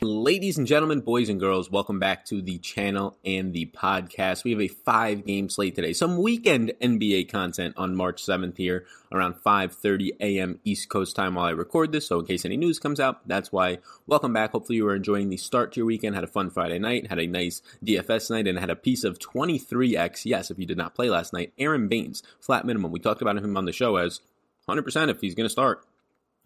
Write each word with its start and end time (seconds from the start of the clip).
Ladies 0.00 0.56
and 0.56 0.64
gentlemen, 0.64 1.00
boys 1.00 1.28
and 1.28 1.40
girls, 1.40 1.72
welcome 1.72 1.98
back 1.98 2.24
to 2.26 2.40
the 2.40 2.58
channel 2.58 3.16
and 3.24 3.52
the 3.52 3.66
podcast. 3.66 4.44
We 4.44 4.52
have 4.52 4.60
a 4.60 4.68
five 4.68 5.26
game 5.26 5.48
slate 5.48 5.74
today. 5.74 5.92
Some 5.92 6.22
weekend 6.22 6.72
NBA 6.80 7.28
content 7.28 7.74
on 7.76 7.96
March 7.96 8.22
7th 8.22 8.56
here 8.58 8.86
around 9.10 9.42
5:30 9.44 10.10
a.m. 10.20 10.60
East 10.64 10.88
Coast 10.88 11.16
time 11.16 11.34
while 11.34 11.46
I 11.46 11.50
record 11.50 11.90
this. 11.90 12.06
So 12.06 12.20
in 12.20 12.26
case 12.26 12.44
any 12.44 12.56
news 12.56 12.78
comes 12.78 13.00
out, 13.00 13.26
that's 13.26 13.50
why. 13.50 13.78
Welcome 14.06 14.32
back. 14.32 14.52
Hopefully 14.52 14.76
you 14.76 14.86
are 14.86 14.94
enjoying 14.94 15.30
the 15.30 15.36
start 15.36 15.72
to 15.72 15.80
your 15.80 15.86
weekend. 15.86 16.14
Had 16.14 16.22
a 16.22 16.28
fun 16.28 16.50
Friday 16.50 16.78
night, 16.78 17.08
had 17.08 17.18
a 17.18 17.26
nice 17.26 17.60
DFS 17.84 18.30
night 18.30 18.46
and 18.46 18.56
had 18.56 18.70
a 18.70 18.76
piece 18.76 19.02
of 19.02 19.18
23x. 19.18 20.24
Yes, 20.24 20.52
if 20.52 20.60
you 20.60 20.66
did 20.66 20.78
not 20.78 20.94
play 20.94 21.10
last 21.10 21.32
night, 21.32 21.52
Aron 21.58 21.88
Baynes, 21.88 22.22
flat 22.38 22.64
minimum. 22.64 22.92
We 22.92 23.00
talked 23.00 23.20
about 23.20 23.36
him 23.36 23.56
on 23.56 23.64
the 23.64 23.72
show 23.72 23.96
as 23.96 24.20
100% 24.68 25.10
if 25.10 25.20
he's 25.20 25.34
going 25.34 25.46
to 25.46 25.50
start 25.50 25.84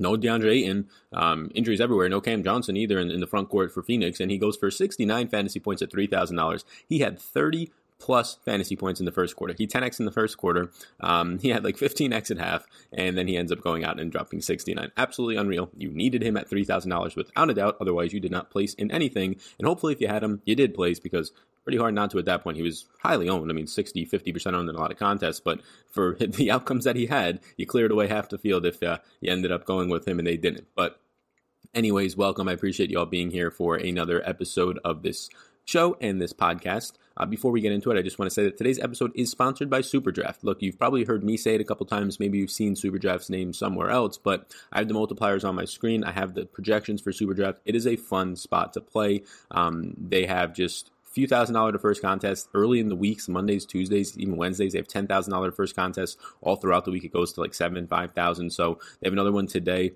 no 0.02 0.16
DeAndre 0.16 0.52
Ayton, 0.52 0.88
um, 1.12 1.51
injuries 1.55 1.80
everywhere. 1.80 2.09
No 2.09 2.20
Cam 2.20 2.42
Johnson 2.42 2.77
either 2.77 2.98
in, 2.98 3.11
in, 3.11 3.20
the 3.20 3.27
front 3.27 3.48
court 3.48 3.73
for 3.73 3.83
Phoenix, 3.83 4.20
and 4.20 4.30
he 4.30 4.38
goes 4.38 4.56
for 4.56 4.70
69 4.70 5.28
fantasy 5.28 5.61
points 5.61 5.80
at 5.80 5.91
three 5.91 6.06
thousand 6.06 6.37
dollars. 6.37 6.65
He 6.87 6.98
had 6.98 7.19
30 7.19 7.70
plus 8.02 8.37
fantasy 8.45 8.74
points 8.74 8.98
in 8.98 9.06
the 9.06 9.12
first 9.12 9.37
quarter. 9.37 9.55
He 9.56 9.69
10x 9.69 10.01
in 10.01 10.06
the 10.06 10.12
first 10.12 10.37
quarter. 10.37 10.73
Um, 11.01 11.38
he 11.38 11.51
had 11.51 11.62
like 11.62 11.77
15x 11.77 12.33
at 12.33 12.38
half, 12.38 12.66
and 12.92 13.16
then 13.16 13.28
he 13.28 13.37
ends 13.37 13.52
up 13.52 13.62
going 13.62 13.84
out 13.84 14.01
and 14.01 14.11
dropping 14.11 14.42
69. 14.42 14.91
Absolutely 14.97 15.37
unreal. 15.37 15.70
You 15.77 15.91
needed 15.91 16.20
him 16.20 16.37
at 16.37 16.51
$3,000 16.51 17.16
without 17.16 17.48
a 17.48 17.55
doubt. 17.55 17.77
Otherwise, 17.80 18.12
you 18.12 18.19
did 18.19 18.33
not 18.33 18.51
place 18.51 18.75
in 18.75 18.91
anything. 18.91 19.37
And 19.56 19.69
hopefully, 19.69 19.92
if 19.92 20.01
you 20.01 20.09
had 20.09 20.25
him, 20.25 20.42
you 20.45 20.56
did 20.56 20.75
place 20.75 20.98
because 20.98 21.30
pretty 21.62 21.78
hard 21.78 21.95
not 21.95 22.11
to 22.11 22.19
at 22.19 22.25
that 22.25 22.42
point. 22.42 22.56
He 22.56 22.62
was 22.65 22.87
highly 23.01 23.28
owned. 23.28 23.48
I 23.48 23.55
mean, 23.55 23.69
60, 23.69 24.05
50% 24.05 24.53
owned 24.53 24.69
in 24.69 24.75
a 24.75 24.80
lot 24.80 24.91
of 24.91 24.98
contests. 24.98 25.39
But 25.39 25.61
for 25.89 26.16
the 26.20 26.50
outcomes 26.50 26.84
that 26.84 26.97
he 26.97 27.06
had, 27.06 27.39
you 27.56 27.66
cleared 27.66 27.92
away 27.92 28.09
half 28.09 28.28
the 28.28 28.39
field 28.39 28.66
if 28.66 28.83
uh, 28.83 28.98
you 29.20 29.31
ended 29.31 29.53
up 29.53 29.64
going 29.64 29.89
with 29.89 30.09
him 30.09 30.19
and 30.19 30.27
they 30.27 30.37
didn't. 30.37 30.66
But 30.75 31.00
anyways, 31.72 32.16
welcome. 32.16 32.48
I 32.48 32.53
appreciate 32.53 32.91
you 32.91 32.98
all 32.98 33.06
being 33.06 33.31
here 33.31 33.53
for 33.53 33.77
another 33.77 34.28
episode 34.28 34.81
of 34.84 35.05
this 35.05 35.31
show 35.65 35.97
and 36.01 36.21
this 36.21 36.33
podcast. 36.33 36.93
Uh, 37.17 37.27
before 37.27 37.53
we 37.53 37.61
get 37.61 37.73
into 37.73 37.91
it, 37.91 37.99
I 37.99 38.03
just 38.03 38.19
want 38.19 38.31
to 38.31 38.35
say 38.35 38.45
that 38.45 38.57
today's 38.57 38.79
episode 38.79 39.13
is 39.15 39.31
sponsored 39.31 39.69
by 39.69 39.81
Superdraft. 39.81 40.39
Look, 40.43 40.63
you've 40.63 40.79
probably 40.79 41.05
heard 41.05 41.23
me 41.23 41.37
say 41.37 41.55
it 41.55 41.61
a 41.61 41.65
couple 41.65 41.85
times. 41.85 42.19
Maybe 42.19 42.39
you've 42.39 42.51
seen 42.51 42.75
Superdraft's 42.75 43.29
name 43.29 43.53
somewhere 43.53 43.91
else, 43.91 44.17
but 44.17 44.51
I 44.73 44.79
have 44.79 44.89
the 44.89 44.95
multipliers 44.95 45.47
on 45.47 45.55
my 45.55 45.67
screen. 45.67 46.05
I 46.05 46.13
have 46.13 46.35
the 46.35 46.47
projections 46.47 47.01
for 47.01 47.13
Superdraft. 47.13 47.59
It 47.65 47.77
is 47.77 47.87
a 47.87 47.97
fun 47.97 48.37
spot 48.37 48.73
to 48.75 48.81
play. 48.81 49.23
Um, 49.51 49.95
they 49.99 50.27
have 50.27 50.55
just 50.55 50.91
few 51.13 51.29
thousand 51.29 51.55
dollar 51.55 51.73
to 51.73 51.79
first 51.79 52.01
contest 52.01 52.49
early 52.55 52.81
in 52.81 52.89
the 52.89 52.97
weeks, 52.97 53.29
Mondays, 53.29 53.67
Tuesdays, 53.67 54.17
even 54.19 54.37
Wednesdays. 54.37 54.73
They 54.73 54.79
have 54.79 54.89
ten 54.89 55.07
thousand 55.07 55.33
dollar 55.33 55.53
first 55.53 55.77
contest 55.77 56.19
all 56.41 56.57
throughout 56.57 56.87
the 56.87 56.91
week. 56.91 57.05
It 57.05 57.13
goes 57.13 57.35
to 57.35 57.41
like 57.41 57.55
seven, 57.55 57.87
five 57.87 58.13
thousand. 58.13 58.51
So 58.51 58.79
they 59.01 59.07
have 59.07 59.13
another 59.13 59.33
one 59.33 59.47
today 59.47 59.93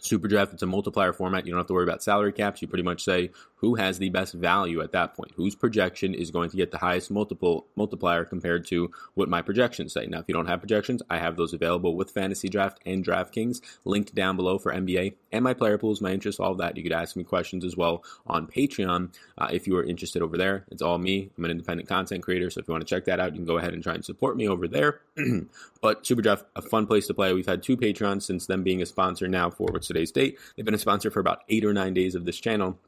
Super 0.00 0.28
draft, 0.28 0.52
it's 0.52 0.62
a 0.62 0.66
multiplier 0.66 1.12
format. 1.12 1.44
You 1.44 1.52
don't 1.52 1.58
have 1.58 1.66
to 1.66 1.74
worry 1.74 1.84
about 1.84 2.02
salary 2.02 2.32
caps. 2.32 2.62
You 2.62 2.68
pretty 2.68 2.84
much 2.84 3.02
say 3.02 3.30
who 3.56 3.74
has 3.74 3.98
the 3.98 4.10
best 4.10 4.34
value 4.34 4.80
at 4.80 4.92
that 4.92 5.14
point. 5.14 5.32
Whose 5.34 5.56
projection 5.56 6.14
is 6.14 6.30
going 6.30 6.50
to 6.50 6.56
get 6.56 6.70
the 6.70 6.78
highest 6.78 7.10
multiple 7.10 7.66
multiplier 7.74 8.24
compared 8.24 8.66
to 8.68 8.92
what 9.14 9.28
my 9.28 9.42
projections 9.42 9.92
say. 9.92 10.06
Now, 10.06 10.20
if 10.20 10.26
you 10.28 10.34
don't 10.34 10.46
have 10.46 10.60
projections, 10.60 11.02
I 11.10 11.18
have 11.18 11.36
those 11.36 11.52
available 11.52 11.96
with 11.96 12.12
Fantasy 12.12 12.48
Draft 12.48 12.78
and 12.86 13.04
DraftKings 13.04 13.60
linked 13.84 14.14
down 14.14 14.36
below 14.36 14.58
for 14.58 14.72
NBA 14.72 15.14
and 15.32 15.44
my 15.44 15.54
player 15.54 15.78
pools, 15.78 16.00
my 16.00 16.12
interests, 16.12 16.40
all 16.40 16.52
of 16.52 16.58
that. 16.58 16.76
You 16.76 16.82
could 16.82 16.92
ask 16.92 17.16
me 17.16 17.24
questions 17.24 17.64
as 17.64 17.76
well 17.76 18.04
on 18.26 18.46
Patreon 18.46 19.12
uh, 19.36 19.48
if 19.52 19.66
you 19.66 19.76
are 19.76 19.84
interested 19.84 20.22
over 20.22 20.36
there. 20.36 20.64
It's 20.70 20.82
all 20.82 20.98
me. 20.98 21.30
I'm 21.36 21.44
an 21.44 21.50
independent 21.50 21.88
content 21.88 22.22
creator, 22.22 22.50
so 22.50 22.60
if 22.60 22.68
you 22.68 22.72
want 22.72 22.86
to 22.86 22.94
check 22.94 23.04
that 23.06 23.20
out, 23.20 23.32
you 23.32 23.38
can 23.38 23.46
go 23.46 23.58
ahead 23.58 23.74
and 23.74 23.82
try 23.82 23.94
and 23.94 24.04
support 24.04 24.36
me 24.36 24.48
over 24.48 24.68
there. 24.68 25.00
but 25.80 26.06
Super 26.06 26.22
Draft, 26.22 26.44
a 26.56 26.62
fun 26.62 26.86
place 26.86 27.06
to 27.08 27.14
play. 27.14 27.32
We've 27.32 27.46
had 27.46 27.62
two 27.62 27.76
Patreons 27.76 28.22
since 28.22 28.46
them 28.46 28.62
being 28.62 28.80
a 28.80 28.86
sponsor 28.86 29.28
now 29.28 29.50
for 29.50 29.68
today's 29.88 30.12
date. 30.12 30.38
They've 30.54 30.64
been 30.64 30.74
a 30.74 30.78
sponsor 30.78 31.10
for 31.10 31.18
about 31.18 31.42
eight 31.48 31.64
or 31.64 31.74
nine 31.74 31.94
days 31.94 32.14
of 32.14 32.24
this 32.24 32.38
channel. 32.38 32.78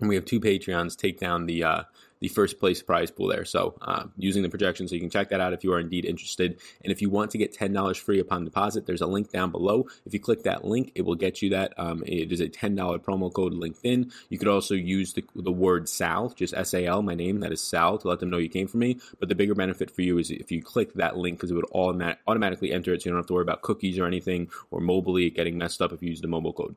And 0.00 0.08
we 0.08 0.14
have 0.14 0.24
two 0.24 0.40
Patreons 0.40 0.96
take 0.96 1.20
down 1.20 1.46
the 1.46 1.62
uh, 1.62 1.82
the 2.20 2.28
first 2.28 2.58
place 2.58 2.82
prize 2.82 3.10
pool 3.10 3.28
there. 3.28 3.44
So 3.44 3.74
uh, 3.82 4.04
using 4.16 4.42
the 4.42 4.48
projection, 4.48 4.88
so 4.88 4.94
you 4.94 5.00
can 5.00 5.10
check 5.10 5.28
that 5.30 5.40
out 5.40 5.52
if 5.52 5.62
you 5.64 5.72
are 5.72 5.80
indeed 5.80 6.04
interested. 6.04 6.58
And 6.82 6.90
if 6.90 7.02
you 7.02 7.10
want 7.10 7.30
to 7.32 7.38
get 7.38 7.52
ten 7.52 7.72
dollars 7.72 7.98
free 7.98 8.20
upon 8.20 8.44
deposit, 8.44 8.86
there's 8.86 9.00
a 9.00 9.06
link 9.06 9.30
down 9.30 9.50
below. 9.50 9.86
If 10.06 10.14
you 10.14 10.20
click 10.20 10.44
that 10.44 10.64
link, 10.64 10.92
it 10.94 11.02
will 11.02 11.14
get 11.16 11.42
you 11.42 11.50
that. 11.50 11.74
Um, 11.78 12.02
it 12.06 12.32
is 12.32 12.40
a 12.40 12.48
ten 12.48 12.74
dollar 12.74 12.98
promo 12.98 13.32
code 13.32 13.54
linked 13.54 13.80
in. 13.82 14.10
You 14.30 14.38
could 14.38 14.48
also 14.48 14.74
use 14.74 15.12
the, 15.12 15.24
the 15.34 15.52
word 15.52 15.88
Sal, 15.88 16.30
just 16.30 16.54
S 16.54 16.72
A 16.74 16.86
L, 16.86 17.02
my 17.02 17.14
name, 17.14 17.40
that 17.40 17.52
is 17.52 17.60
Sal, 17.60 17.98
to 17.98 18.08
let 18.08 18.20
them 18.20 18.30
know 18.30 18.38
you 18.38 18.48
came 18.48 18.68
from 18.68 18.80
me. 18.80 18.98
But 19.18 19.28
the 19.28 19.34
bigger 19.34 19.54
benefit 19.54 19.90
for 19.90 20.02
you 20.02 20.18
is 20.18 20.30
if 20.30 20.50
you 20.50 20.62
click 20.62 20.94
that 20.94 21.16
link 21.16 21.38
because 21.38 21.50
it 21.50 21.54
would 21.54 21.66
automat- 21.72 22.20
automatically 22.26 22.72
enter 22.72 22.94
it, 22.94 23.02
so 23.02 23.06
you 23.06 23.12
don't 23.12 23.18
have 23.18 23.26
to 23.26 23.34
worry 23.34 23.42
about 23.42 23.62
cookies 23.62 23.98
or 23.98 24.06
anything 24.06 24.48
or 24.70 24.80
mobily 24.80 25.34
getting 25.34 25.58
messed 25.58 25.82
up 25.82 25.92
if 25.92 26.02
you 26.02 26.10
use 26.10 26.20
the 26.20 26.28
mobile 26.28 26.52
code. 26.52 26.76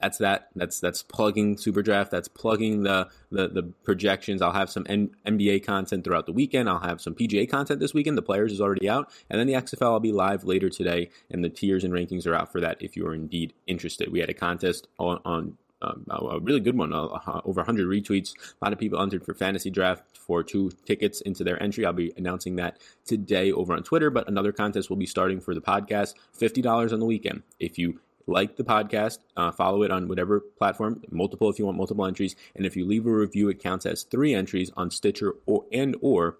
That's 0.00 0.18
that. 0.18 0.48
That's 0.54 0.78
that's 0.78 1.02
plugging 1.02 1.56
Superdraft. 1.56 2.10
That's 2.10 2.28
plugging 2.28 2.82
the 2.82 3.08
the, 3.30 3.48
the 3.48 3.62
projections. 3.84 4.42
I'll 4.42 4.52
have 4.52 4.70
some 4.70 4.86
N- 4.88 5.10
NBA 5.26 5.64
content 5.64 6.04
throughout 6.04 6.26
the 6.26 6.32
weekend. 6.32 6.68
I'll 6.68 6.80
have 6.80 7.00
some 7.00 7.14
PGA 7.14 7.48
content 7.48 7.80
this 7.80 7.94
weekend. 7.94 8.18
The 8.18 8.22
players 8.22 8.52
is 8.52 8.60
already 8.60 8.88
out, 8.88 9.10
and 9.30 9.40
then 9.40 9.46
the 9.46 9.54
XFL 9.54 9.92
I'll 9.92 10.00
be 10.00 10.12
live 10.12 10.44
later 10.44 10.68
today, 10.68 11.10
and 11.30 11.42
the 11.42 11.48
tiers 11.48 11.82
and 11.82 11.94
rankings 11.94 12.26
are 12.26 12.34
out 12.34 12.52
for 12.52 12.60
that. 12.60 12.76
If 12.80 12.96
you 12.96 13.06
are 13.06 13.14
indeed 13.14 13.54
interested, 13.66 14.12
we 14.12 14.20
had 14.20 14.30
a 14.30 14.34
contest 14.34 14.88
on. 14.98 15.20
on 15.24 15.56
um, 15.82 16.06
a 16.08 16.40
really 16.40 16.60
good 16.60 16.76
one, 16.76 16.94
uh, 16.94 17.40
over 17.44 17.60
100 17.60 17.86
retweets. 17.86 18.32
A 18.34 18.64
lot 18.64 18.72
of 18.72 18.78
people 18.78 19.00
entered 19.00 19.22
for 19.22 19.34
fantasy 19.34 19.68
draft 19.68 20.04
for 20.16 20.42
two 20.42 20.70
tickets 20.86 21.20
into 21.20 21.44
their 21.44 21.62
entry. 21.62 21.84
I'll 21.84 21.92
be 21.92 22.14
announcing 22.16 22.56
that 22.56 22.78
today 23.04 23.52
over 23.52 23.74
on 23.74 23.82
Twitter, 23.82 24.08
but 24.08 24.26
another 24.26 24.52
contest 24.52 24.88
will 24.88 24.96
be 24.96 25.04
starting 25.04 25.38
for 25.38 25.54
the 25.54 25.60
podcast. 25.60 26.14
$50 26.40 26.94
on 26.94 26.98
the 26.98 27.04
weekend. 27.04 27.42
If 27.60 27.78
you 27.78 28.00
like 28.26 28.56
the 28.56 28.64
podcast, 28.64 29.18
uh, 29.36 29.52
follow 29.52 29.82
it 29.82 29.90
on 29.90 30.08
whatever 30.08 30.40
platform, 30.40 31.02
multiple 31.10 31.48
if 31.48 31.58
you 31.58 31.66
want 31.66 31.76
multiple 31.76 32.04
entries, 32.04 32.34
and 32.54 32.66
if 32.66 32.76
you 32.76 32.86
leave 32.86 33.06
a 33.06 33.10
review, 33.10 33.48
it 33.48 33.62
counts 33.62 33.86
as 33.86 34.02
three 34.02 34.34
entries 34.34 34.70
on 34.76 34.90
Stitcher 34.90 35.34
or 35.46 35.64
and 35.72 35.96
or 36.00 36.38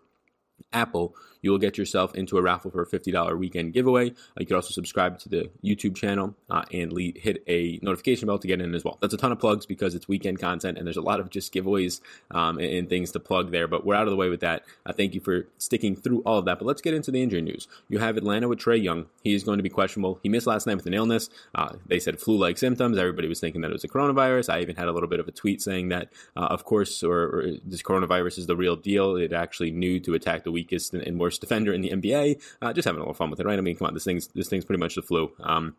Apple, 0.72 1.14
you 1.47 1.53
will 1.53 1.59
get 1.59 1.79
yourself 1.79 2.15
into 2.15 2.37
a 2.37 2.43
raffle 2.43 2.71
for 2.71 2.83
a 2.83 2.87
$50 2.87 3.39
weekend 3.39 3.73
giveaway. 3.73 4.11
Uh, 4.11 4.41
you 4.41 4.47
can 4.47 4.57
also 4.57 4.71
subscribe 4.71 5.19
to 5.21 5.29
the 5.29 5.49
YouTube 5.65 5.95
channel 5.95 6.34
uh, 6.51 6.65
and 6.73 6.93
lead, 6.93 7.19
hit 7.19 7.43
a 7.47 7.79
notification 7.83 8.27
bell 8.27 8.39
to 8.39 8.49
get 8.49 8.61
in 8.61 8.75
as 8.75 8.84
well. 8.84 8.99
That's 9.01 9.15
a 9.15 9.17
ton 9.17 9.33
of 9.33 9.39
plugs 9.39 9.65
because 9.65 9.95
it's 9.95 10.09
weekend 10.09 10.41
content 10.41 10.77
and 10.77 10.87
there's 10.87 10.97
a 10.97 11.03
lot 11.03 11.21
of 11.21 11.31
just 11.31 11.55
giveaways 11.55 12.01
um, 12.33 12.59
and, 12.59 12.67
and, 12.67 12.89
things 12.89 13.12
to 13.12 13.21
plug 13.21 13.53
there. 13.53 13.69
But 13.69 13.87
we're 13.87 13.95
out 13.95 14.09
of 14.09 14.11
the 14.11 14.17
way 14.17 14.29
with 14.29 14.41
that. 14.41 14.65
Uh, 14.84 14.93
thank 14.93 15.15
you 15.15 15.21
for 15.21 15.47
sticking 15.59 15.95
through 15.95 16.23
all 16.27 16.39
of 16.39 16.45
that. 16.47 16.59
But 16.59 16.67
let's 16.67 16.83
get 16.83 16.95
into 16.95 17.12
the 17.12 17.23
injury 17.23 17.43
news. 17.43 17.69
You 17.89 17.99
have 18.01 18.17
Atlanta 18.17 18.49
with 18.49 18.59
Trae 18.59 18.83
Young. 18.83 19.07
He 19.23 19.34
is 19.34 19.45
going 19.45 19.59
to 19.59 19.63
be 19.63 19.69
questionable. 19.69 20.19
He 20.23 20.28
missed 20.28 20.49
last 20.49 20.67
night 20.67 20.77
with 20.77 20.87
an 20.87 20.95
illness. 20.95 21.31
Uh, 21.55 21.75
they 21.87 22.01
said 22.01 22.19
flu-like 22.19 22.59
symptoms. 22.59 22.99
Everybody 22.99 23.28
was 23.28 23.39
thinking 23.39 23.61
that 23.61 23.71
it 23.71 23.73
was 23.73 23.84
a 23.84 23.89
coronavirus. 23.89 24.53
I 24.53 24.61
even 24.61 24.75
had 24.75 24.89
a 24.89 24.93
little 24.93 25.09
bit 25.09 25.21
of 25.21 25.28
a 25.28 25.33
tweet 25.33 25.63
saying 25.63 25.91
that, 25.91 26.13
uh, 26.37 26.47
of 26.47 26.65
course, 26.65 27.05
or, 27.05 27.23
or, 27.23 27.47
this 27.65 27.83
coronavirus 27.83 28.39
is 28.39 28.47
the 28.47 28.57
real 28.57 28.75
deal. 28.75 29.17
It 29.17 29.33
actually 29.33 29.71
knew 29.71 30.01
to 30.01 30.15
attack 30.15 30.45
the 30.45 30.53
weakest 30.53 30.95
and, 30.95 31.03
and 31.03 31.21
worst 31.21 31.35
defender 31.38 31.72
in 31.72 31.80
the 31.80 31.91
NBA. 31.91 32.42
Uh, 32.62 32.72
just 32.72 32.86
having 32.86 32.98
a 32.98 33.02
little 33.02 33.14
fun 33.14 33.30
with 33.30 33.41
it, 33.41 33.47
right? 33.47 33.58
I 33.58 33.62
mean, 33.62 33.76
come 33.76 33.86
on, 33.86 33.94
this 33.94 34.04
thing's 34.04 34.28
this 34.28 34.48
thing's 34.48 34.64
pretty 34.64 34.80
much 34.80 34.94
the 34.94 35.02
flu. 35.02 35.32
Um, 35.41 35.76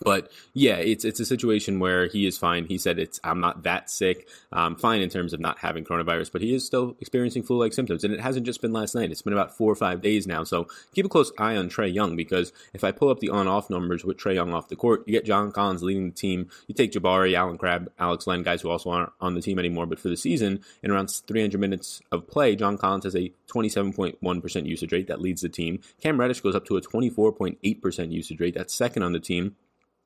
but 0.00 0.30
yeah, 0.54 0.76
it's 0.76 1.04
it's 1.04 1.20
a 1.20 1.26
situation 1.26 1.80
where 1.80 2.06
he 2.06 2.26
is 2.26 2.38
fine. 2.38 2.66
He 2.66 2.78
said 2.78 2.98
it's 2.98 3.20
I'm 3.24 3.40
not 3.40 3.62
that 3.64 3.90
sick. 3.90 4.28
I'm 4.52 4.76
fine 4.76 5.00
in 5.00 5.10
terms 5.10 5.32
of 5.32 5.40
not 5.40 5.58
having 5.58 5.84
coronavirus, 5.84 6.32
but 6.32 6.42
he 6.42 6.54
is 6.54 6.64
still 6.64 6.96
experiencing 7.00 7.42
flu-like 7.42 7.72
symptoms, 7.72 8.04
and 8.04 8.14
it 8.14 8.20
hasn't 8.20 8.46
just 8.46 8.60
been 8.60 8.72
last 8.72 8.94
night. 8.94 9.10
It's 9.10 9.22
been 9.22 9.32
about 9.32 9.56
four 9.56 9.70
or 9.70 9.76
five 9.76 10.00
days 10.00 10.26
now. 10.26 10.44
So 10.44 10.68
keep 10.94 11.06
a 11.06 11.08
close 11.08 11.32
eye 11.38 11.56
on 11.56 11.68
Trae 11.68 11.92
Young 11.92 12.16
because 12.16 12.52
if 12.72 12.84
I 12.84 12.92
pull 12.92 13.10
up 13.10 13.20
the 13.20 13.30
on-off 13.30 13.70
numbers 13.70 14.04
with 14.04 14.16
Trae 14.16 14.34
Young 14.34 14.52
off 14.52 14.68
the 14.68 14.76
court, 14.76 15.02
you 15.06 15.12
get 15.12 15.24
John 15.24 15.52
Collins 15.52 15.82
leading 15.82 16.10
the 16.10 16.14
team. 16.14 16.48
You 16.66 16.74
take 16.74 16.92
Jabari, 16.92 17.34
Allen 17.34 17.58
Crabbe, 17.58 17.88
Alex 17.98 18.26
Len, 18.26 18.42
guys 18.42 18.62
who 18.62 18.70
also 18.70 18.90
aren't 18.90 19.12
on 19.20 19.34
the 19.34 19.42
team 19.42 19.58
anymore, 19.58 19.86
but 19.86 19.98
for 19.98 20.08
the 20.08 20.16
season, 20.16 20.60
in 20.82 20.90
around 20.90 21.10
300 21.10 21.60
minutes 21.60 22.00
of 22.12 22.26
play, 22.26 22.56
John 22.56 22.78
Collins 22.78 23.04
has 23.04 23.16
a 23.16 23.32
27.1% 23.48 24.66
usage 24.66 24.92
rate 24.92 25.06
that 25.08 25.20
leads 25.20 25.42
the 25.42 25.48
team. 25.48 25.80
Cam 26.00 26.20
Reddish 26.20 26.40
goes 26.40 26.54
up 26.54 26.64
to 26.66 26.76
a 26.76 26.80
24.8% 26.80 28.12
usage 28.12 28.40
rate. 28.40 28.54
That's 28.54 28.74
second 28.74 29.02
on 29.02 29.12
the 29.12 29.20
team. 29.20 29.56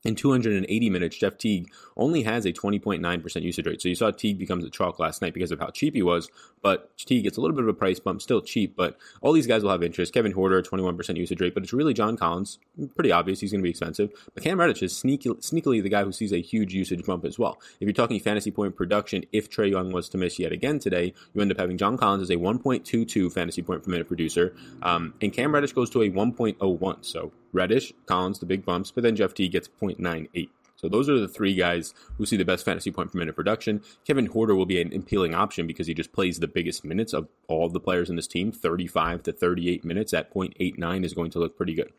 In 0.04 0.16
280 0.16 0.90
minutes, 0.90 1.16
Jeff 1.16 1.38
Teague 1.38 1.70
only 1.96 2.22
has 2.22 2.44
a 2.44 2.52
20.9% 2.52 3.42
usage 3.42 3.66
rate. 3.66 3.80
So 3.80 3.88
you 3.88 3.94
saw 3.94 4.10
Teague 4.10 4.38
becomes 4.38 4.64
a 4.64 4.70
chalk 4.70 4.98
last 4.98 5.22
night 5.22 5.32
because 5.32 5.52
of 5.52 5.60
how 5.60 5.68
cheap 5.68 5.94
he 5.94 6.02
was, 6.02 6.28
but 6.60 6.96
Teague 6.98 7.22
gets 7.22 7.36
a 7.36 7.40
little 7.40 7.54
bit 7.54 7.62
of 7.62 7.68
a 7.68 7.74
price 7.74 8.00
bump, 8.00 8.20
still 8.20 8.40
cheap, 8.40 8.74
but 8.74 8.96
all 9.20 9.32
these 9.32 9.46
guys 9.46 9.62
will 9.62 9.70
have 9.70 9.82
interest. 9.82 10.12
Kevin 10.12 10.32
Huerter, 10.32 10.66
21% 10.66 11.16
usage 11.16 11.40
rate, 11.40 11.54
but 11.54 11.62
it's 11.62 11.72
really 11.72 11.94
John 11.94 12.16
Collins. 12.16 12.58
Pretty 12.96 13.12
obvious 13.12 13.40
he's 13.40 13.52
going 13.52 13.60
to 13.60 13.64
be 13.64 13.70
expensive. 13.70 14.10
But 14.34 14.42
Cam 14.42 14.58
Reddish 14.58 14.82
is 14.82 14.96
sneaky, 14.96 15.30
sneakily 15.30 15.82
the 15.82 15.88
guy 15.88 16.02
who 16.02 16.12
sees 16.12 16.32
a 16.32 16.40
huge 16.40 16.74
usage 16.74 17.04
bump 17.04 17.24
as 17.24 17.38
well. 17.38 17.60
If 17.78 17.86
you're 17.86 17.92
talking 17.92 18.18
fantasy 18.18 18.50
point 18.50 18.74
production, 18.74 19.24
if 19.32 19.48
Trae 19.50 19.70
Young 19.70 19.92
was 19.92 20.08
to 20.10 20.18
miss 20.18 20.38
yet 20.38 20.50
again 20.50 20.80
today, 20.80 21.14
you 21.32 21.40
end 21.40 21.52
up 21.52 21.58
having 21.58 21.78
John 21.78 21.96
Collins 21.96 22.22
as 22.22 22.30
a 22.30 22.36
1.22 22.36 23.32
fantasy 23.32 23.62
point 23.62 23.84
per 23.84 23.90
minute 23.90 24.08
producer, 24.08 24.54
um, 24.82 25.14
and 25.20 25.32
Cam 25.32 25.54
Reddish 25.54 25.72
goes 25.72 25.90
to 25.90 26.02
a 26.02 26.10
1.01. 26.10 27.04
So 27.04 27.32
Reddish, 27.52 27.92
Collins, 28.06 28.38
the 28.38 28.46
big 28.46 28.64
bumps, 28.64 28.90
but 28.90 29.02
then 29.02 29.16
Jeff 29.16 29.34
T 29.34 29.48
gets 29.48 29.68
0.98. 29.68 30.48
So 30.76 30.88
those 30.88 31.08
are 31.08 31.18
the 31.18 31.28
three 31.28 31.54
guys 31.54 31.94
who 32.18 32.26
see 32.26 32.36
the 32.36 32.44
best 32.44 32.64
fantasy 32.64 32.90
point 32.90 33.12
per 33.12 33.18
minute 33.18 33.36
production. 33.36 33.82
Kevin 34.04 34.28
Huerter 34.28 34.56
will 34.56 34.66
be 34.66 34.82
an 34.82 34.92
appealing 34.92 35.32
option 35.32 35.66
because 35.66 35.86
he 35.86 35.94
just 35.94 36.12
plays 36.12 36.40
the 36.40 36.48
biggest 36.48 36.84
minutes 36.84 37.12
of 37.12 37.28
all 37.46 37.68
the 37.68 37.78
players 37.78 38.10
in 38.10 38.16
this 38.16 38.26
team. 38.26 38.50
35 38.50 39.22
to 39.22 39.32
38 39.32 39.84
minutes 39.84 40.12
at 40.12 40.34
0.89 40.34 41.04
is 41.04 41.14
going 41.14 41.30
to 41.30 41.38
look 41.38 41.56
pretty 41.56 41.74
good. 41.74 41.92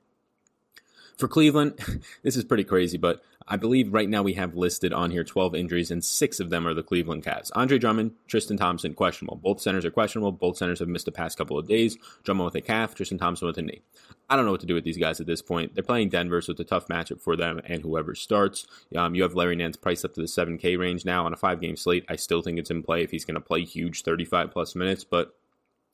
For 1.18 1.27
Cleveland, 1.27 1.80
this 2.24 2.36
is 2.36 2.44
pretty 2.44 2.63
crazy, 2.63 2.98
but 2.98 3.21
I 3.48 3.57
believe 3.57 3.94
right 3.94 4.10
now 4.10 4.24
we 4.24 4.33
have 4.33 4.56
listed 4.56 4.94
on 4.94 5.12
here 5.12 5.24
12 5.24 5.56
injuries, 5.56 5.92
and 5.92 6.04
six 6.04 6.39
of 6.39 6.50
them 6.50 6.65
are 6.65 6.74
the 6.74 6.83
Cleveland 6.83 7.24
Cavs. 7.24 7.51
Andre 7.54 7.77
Drummond, 7.77 8.13
Tristan 8.27 8.57
Thompson, 8.57 8.94
questionable. 8.94 9.36
Both 9.36 9.62
centers 9.62 9.86
are 9.86 9.92
questionable. 9.92 10.31
Both 10.31 10.57
centers 10.57 10.80
have 10.80 10.88
missed 10.88 11.06
the 11.06 11.12
past 11.12 11.38
couple 11.38 11.57
of 11.57 11.68
days. 11.68 11.98
Drummond 12.24 12.45
with 12.45 12.56
a 12.56 12.62
calf, 12.62 12.95
Tristan 12.95 13.18
Thompson 13.18 13.48
with 13.48 13.57
a 13.57 13.62
knee. 13.62 13.81
I 14.30 14.36
don't 14.36 14.45
know 14.45 14.51
what 14.51 14.62
to 14.62 14.68
do 14.68 14.74
with 14.74 14.86
these 14.86 14.98
guys 14.98 15.19
at 15.19 15.27
this 15.27 15.42
point. 15.42 15.75
They're 15.75 15.83
playing 15.83 16.10
Denver, 16.10 16.42
so 16.42 16.51
it's 16.51 16.62
a 16.62 16.65
tough 16.65 16.88
matchup 16.88 17.21
for 17.21 17.36
them 17.36 17.60
and 17.65 17.81
whoever 17.81 18.15
starts. 18.15 18.65
Um, 18.95 19.13
you 19.15 19.24
have 19.24 19.36
Larry 19.36 19.56
Nance 19.56 19.75
priced 19.75 20.06
up 20.06 20.13
to 20.13 20.21
the 20.21 20.27
7K 20.27 20.77
range 20.80 21.06
now 21.06 21.25
on 21.25 21.33
a 21.33 21.38
five 21.38 21.60
game 21.60 21.75
slate. 21.75 22.06
I 22.07 22.15
still 22.15 22.42
think 22.42 22.57
it's 22.57 22.71
in 22.71 22.83
play 22.83 23.04
if 23.04 23.12
he's 23.12 23.25
going 23.25 23.36
to 23.36 23.42
play 23.42 23.63
huge 23.63 24.04
35 24.04 24.51
plus 24.51 24.75
minutes, 24.75 25.04
but 25.04 25.36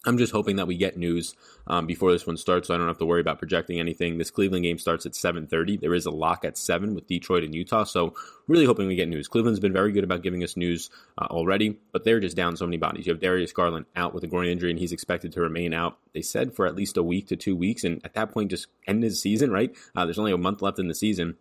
I'm 0.06 0.18
just 0.18 0.32
hoping 0.32 0.56
that 0.56 0.68
we 0.68 0.78
get 0.78 0.96
news 0.96 1.36
um, 1.68 1.86
before 1.86 2.14
this 2.14 2.26
one 2.26 2.38
starts, 2.38 2.70
so 2.70 2.74
I 2.74 2.78
don't 2.78 2.88
have 2.88 3.00
to 3.00 3.06
worry 3.06 3.20
about 3.20 3.38
projecting 3.38 3.82
anything. 3.82 4.18
This 4.18 4.32
Cleveland 4.32 4.64
game 4.64 4.78
starts 4.78 5.06
at 5.06 5.12
7:30. 5.14 5.76
There 5.76 5.94
is 5.94 6.06
a 6.06 6.12
lock 6.12 6.46
at 6.46 6.58
seven 6.58 6.96
with 6.96 7.08
Detroit 7.08 7.44
and 7.44 7.54
Utah, 7.54 7.84
so 7.84 8.14
really 8.48 8.66
hoping 8.66 8.88
we 8.88 8.96
get 8.96 9.10
news. 9.10 9.28
Cleveland's 9.28 9.60
been 9.60 9.74
very 9.74 9.92
good 9.92 10.06
about 10.06 10.24
giving 10.24 10.42
us 10.42 10.56
news 10.56 10.90
uh, 11.18 11.26
already, 11.26 11.78
but 11.92 12.06
they're 12.06 12.22
just 12.22 12.38
down 12.38 12.56
so 12.56 12.66
many 12.66 12.78
bodies. 12.78 13.08
You 13.08 13.14
have 13.14 13.20
Darius 13.20 13.52
Garland 13.52 13.88
out 13.94 14.14
with 14.14 14.24
a 14.24 14.28
groin 14.28 14.48
injury, 14.48 14.72
and 14.72 14.80
he's 14.80 14.94
expected 14.94 15.34
to 15.34 15.42
remain 15.42 15.74
out. 15.74 15.98
They 16.14 16.22
said 16.22 16.56
for 16.56 16.66
at 16.66 16.76
least 16.76 16.96
a 16.96 17.04
week 17.04 17.28
to 17.28 17.36
two 17.36 17.58
weeks, 17.58 17.84
and 17.84 18.00
at 18.06 18.14
that 18.14 18.32
point, 18.32 18.52
just 18.52 18.68
end 18.88 19.04
his 19.04 19.22
season. 19.22 19.52
Right? 19.52 19.76
Uh, 19.96 20.06
there's 20.06 20.20
only 20.20 20.32
a 20.32 20.38
month 20.38 20.62
left 20.62 20.80
in 20.80 20.88
the 20.88 20.96
season. 20.96 21.36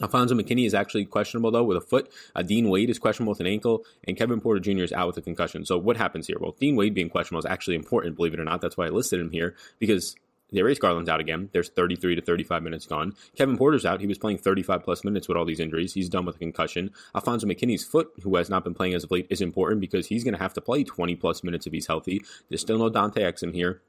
Alfonzo 0.00 0.34
McKinnie 0.34 0.66
is 0.66 0.74
actually 0.74 1.04
questionable 1.04 1.50
though 1.50 1.64
with 1.64 1.76
a 1.76 1.80
foot. 1.80 2.10
Uh, 2.34 2.42
Dean 2.42 2.68
Wade 2.68 2.90
is 2.90 2.98
questionable 2.98 3.32
with 3.32 3.40
an 3.40 3.46
ankle, 3.46 3.84
and 4.06 4.16
Kevin 4.16 4.40
Porter 4.40 4.60
Jr. 4.60 4.82
is 4.82 4.92
out 4.92 5.06
with 5.06 5.16
a 5.18 5.22
concussion. 5.22 5.64
So 5.64 5.78
what 5.78 5.96
happens 5.96 6.26
here? 6.26 6.36
Well, 6.40 6.56
Dean 6.58 6.76
Wade 6.76 6.94
being 6.94 7.10
questionable 7.10 7.40
is 7.40 7.50
actually 7.50 7.76
important, 7.76 8.16
believe 8.16 8.34
it 8.34 8.40
or 8.40 8.44
not. 8.44 8.60
That's 8.60 8.76
why 8.76 8.86
I 8.86 8.90
listed 8.90 9.20
him 9.20 9.30
here 9.30 9.54
because 9.78 10.16
Darius 10.52 10.78
Garland's 10.78 11.08
out 11.08 11.20
again. 11.20 11.48
There's 11.52 11.68
33 11.68 12.16
to 12.16 12.22
35 12.22 12.62
minutes 12.62 12.86
gone. 12.86 13.14
Kevin 13.36 13.56
Porter's 13.56 13.86
out. 13.86 14.00
He 14.00 14.06
was 14.06 14.18
playing 14.18 14.38
35 14.38 14.82
plus 14.82 15.04
minutes 15.04 15.28
with 15.28 15.36
all 15.36 15.44
these 15.44 15.60
injuries. 15.60 15.94
He's 15.94 16.08
done 16.08 16.24
with 16.24 16.36
a 16.36 16.40
concussion. 16.40 16.90
Alfonzo 17.14 17.46
McKinnie's 17.46 17.84
foot, 17.84 18.08
who 18.22 18.36
has 18.36 18.50
not 18.50 18.64
been 18.64 18.74
playing 18.74 18.94
as 18.94 19.04
of 19.04 19.10
late, 19.10 19.26
is 19.30 19.40
important 19.40 19.80
because 19.80 20.06
he's 20.06 20.24
going 20.24 20.34
to 20.34 20.42
have 20.42 20.54
to 20.54 20.60
play 20.60 20.84
20 20.84 21.14
plus 21.16 21.44
minutes 21.44 21.66
if 21.66 21.72
he's 21.72 21.86
healthy. 21.86 22.22
There's 22.48 22.60
still 22.60 22.78
no 22.78 22.88
Dante 22.88 23.22
Exum 23.22 23.54
here. 23.54 23.82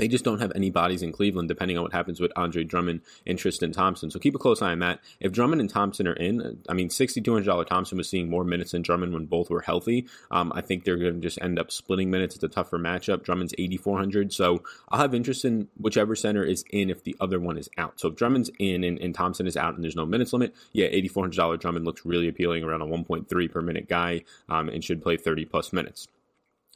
They 0.00 0.08
just 0.08 0.24
don't 0.24 0.40
have 0.40 0.52
any 0.54 0.70
bodies 0.70 1.02
in 1.02 1.12
Cleveland, 1.12 1.48
depending 1.48 1.76
on 1.76 1.82
what 1.82 1.92
happens 1.92 2.20
with 2.20 2.32
Andre 2.34 2.64
Drummond 2.64 3.02
and 3.26 3.38
Tristan 3.38 3.70
Thompson. 3.70 4.10
So 4.10 4.18
keep 4.18 4.34
a 4.34 4.38
close 4.38 4.62
eye 4.62 4.70
on 4.70 4.78
that. 4.78 5.00
If 5.20 5.30
Drummond 5.30 5.60
and 5.60 5.68
Thompson 5.68 6.08
are 6.08 6.14
in, 6.14 6.62
I 6.70 6.72
mean, 6.72 6.88
$6,200 6.88 7.66
Thompson 7.66 7.98
was 7.98 8.08
seeing 8.08 8.30
more 8.30 8.42
minutes 8.42 8.72
than 8.72 8.80
Drummond 8.80 9.12
when 9.12 9.26
both 9.26 9.50
were 9.50 9.60
healthy. 9.60 10.06
Um, 10.30 10.54
I 10.54 10.62
think 10.62 10.84
they're 10.84 10.96
going 10.96 11.16
to 11.16 11.20
just 11.20 11.38
end 11.42 11.58
up 11.58 11.70
splitting 11.70 12.10
minutes. 12.10 12.34
It's 12.34 12.44
a 12.44 12.48
tougher 12.48 12.78
matchup. 12.78 13.24
Drummond's 13.24 13.52
8,400. 13.58 14.32
So 14.32 14.62
I'll 14.88 15.00
have 15.00 15.14
interest 15.14 15.44
in 15.44 15.68
whichever 15.76 16.16
center 16.16 16.44
is 16.44 16.64
in 16.70 16.88
if 16.88 17.04
the 17.04 17.14
other 17.20 17.38
one 17.38 17.58
is 17.58 17.68
out. 17.76 18.00
So 18.00 18.08
if 18.08 18.16
Drummond's 18.16 18.50
in 18.58 18.84
and, 18.84 18.98
and 18.98 19.14
Thompson 19.14 19.46
is 19.46 19.56
out 19.58 19.74
and 19.74 19.84
there's 19.84 19.96
no 19.96 20.06
minutes 20.06 20.32
limit, 20.32 20.54
yeah, 20.72 20.86
$8,400 20.88 21.60
Drummond 21.60 21.84
looks 21.84 22.06
really 22.06 22.28
appealing 22.28 22.64
around 22.64 22.80
a 22.80 22.86
1.3 22.86 23.52
per 23.52 23.60
minute 23.60 23.86
guy 23.86 24.24
um, 24.48 24.70
and 24.70 24.82
should 24.82 25.02
play 25.02 25.18
30 25.18 25.44
plus 25.44 25.74
minutes. 25.74 26.08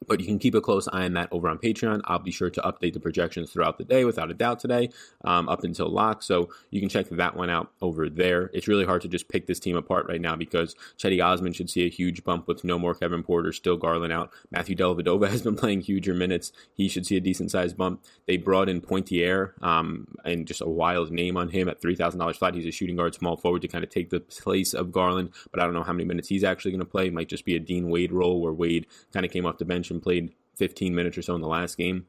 But 0.06 0.20
you 0.20 0.26
can 0.26 0.38
keep 0.38 0.54
a 0.54 0.60
close 0.60 0.88
eye 0.88 1.04
on 1.04 1.14
that 1.14 1.28
over 1.32 1.48
on 1.48 1.58
Patreon. 1.58 2.00
I'll 2.04 2.18
be 2.18 2.30
sure 2.30 2.50
to 2.50 2.60
update 2.62 2.92
the 2.92 3.00
projections 3.00 3.50
throughout 3.50 3.78
the 3.78 3.84
day, 3.84 4.04
without 4.04 4.30
a 4.30 4.34
doubt, 4.34 4.60
today, 4.60 4.90
um, 5.24 5.48
up 5.48 5.64
until 5.64 5.88
lock. 5.88 6.22
So 6.22 6.48
you 6.70 6.80
can 6.80 6.88
check 6.88 7.08
that 7.10 7.36
one 7.36 7.50
out 7.50 7.72
over 7.80 8.08
there. 8.08 8.50
It's 8.52 8.68
really 8.68 8.84
hard 8.84 9.02
to 9.02 9.08
just 9.08 9.28
pick 9.28 9.46
this 9.46 9.60
team 9.60 9.76
apart 9.76 10.06
right 10.08 10.20
now 10.20 10.36
because 10.36 10.74
Cedi 10.98 11.24
Osman 11.24 11.52
should 11.52 11.70
see 11.70 11.86
a 11.86 11.90
huge 11.90 12.24
bump 12.24 12.48
with 12.48 12.64
no 12.64 12.78
more 12.78 12.94
Kevin 12.94 13.22
Porter, 13.22 13.52
still 13.52 13.76
Garland 13.76 14.12
out. 14.12 14.30
Matthew 14.50 14.76
Dellavedova 14.76 15.28
has 15.30 15.42
been 15.42 15.56
playing 15.56 15.82
huger 15.82 16.14
minutes. 16.14 16.52
He 16.74 16.88
should 16.88 17.06
see 17.06 17.16
a 17.16 17.20
decent 17.20 17.50
sized 17.50 17.76
bump. 17.76 18.02
They 18.26 18.36
brought 18.36 18.68
in 18.68 18.80
Pointier 18.80 19.52
um, 19.62 20.08
and 20.24 20.46
just 20.46 20.60
a 20.60 20.68
wild 20.68 21.10
name 21.10 21.36
on 21.36 21.48
him 21.48 21.68
at 21.68 21.80
$3,000 21.80 22.36
flat. 22.36 22.54
He's 22.54 22.66
a 22.66 22.70
shooting 22.70 22.96
guard, 22.96 23.14
small 23.14 23.36
forward 23.36 23.62
to 23.62 23.68
kind 23.68 23.84
of 23.84 23.90
take 23.90 24.10
the 24.10 24.20
place 24.20 24.74
of 24.74 24.92
Garland, 24.92 25.30
but 25.50 25.60
I 25.60 25.64
don't 25.64 25.74
know 25.74 25.82
how 25.82 25.92
many 25.92 26.04
minutes 26.04 26.28
he's 26.28 26.44
actually 26.44 26.72
going 26.72 26.80
to 26.80 26.84
play. 26.84 27.06
It 27.06 27.12
might 27.12 27.28
just 27.28 27.44
be 27.44 27.56
a 27.56 27.60
Dean 27.60 27.88
Wade 27.88 28.12
role 28.12 28.40
where 28.40 28.52
Wade 28.52 28.86
kind 29.12 29.24
of 29.24 29.32
came 29.32 29.46
off 29.46 29.58
the 29.58 29.64
bench 29.64 29.90
played 30.00 30.32
15 30.56 30.94
minutes 30.94 31.18
or 31.18 31.22
so 31.22 31.34
in 31.34 31.40
the 31.40 31.48
last 31.48 31.76
game. 31.76 32.06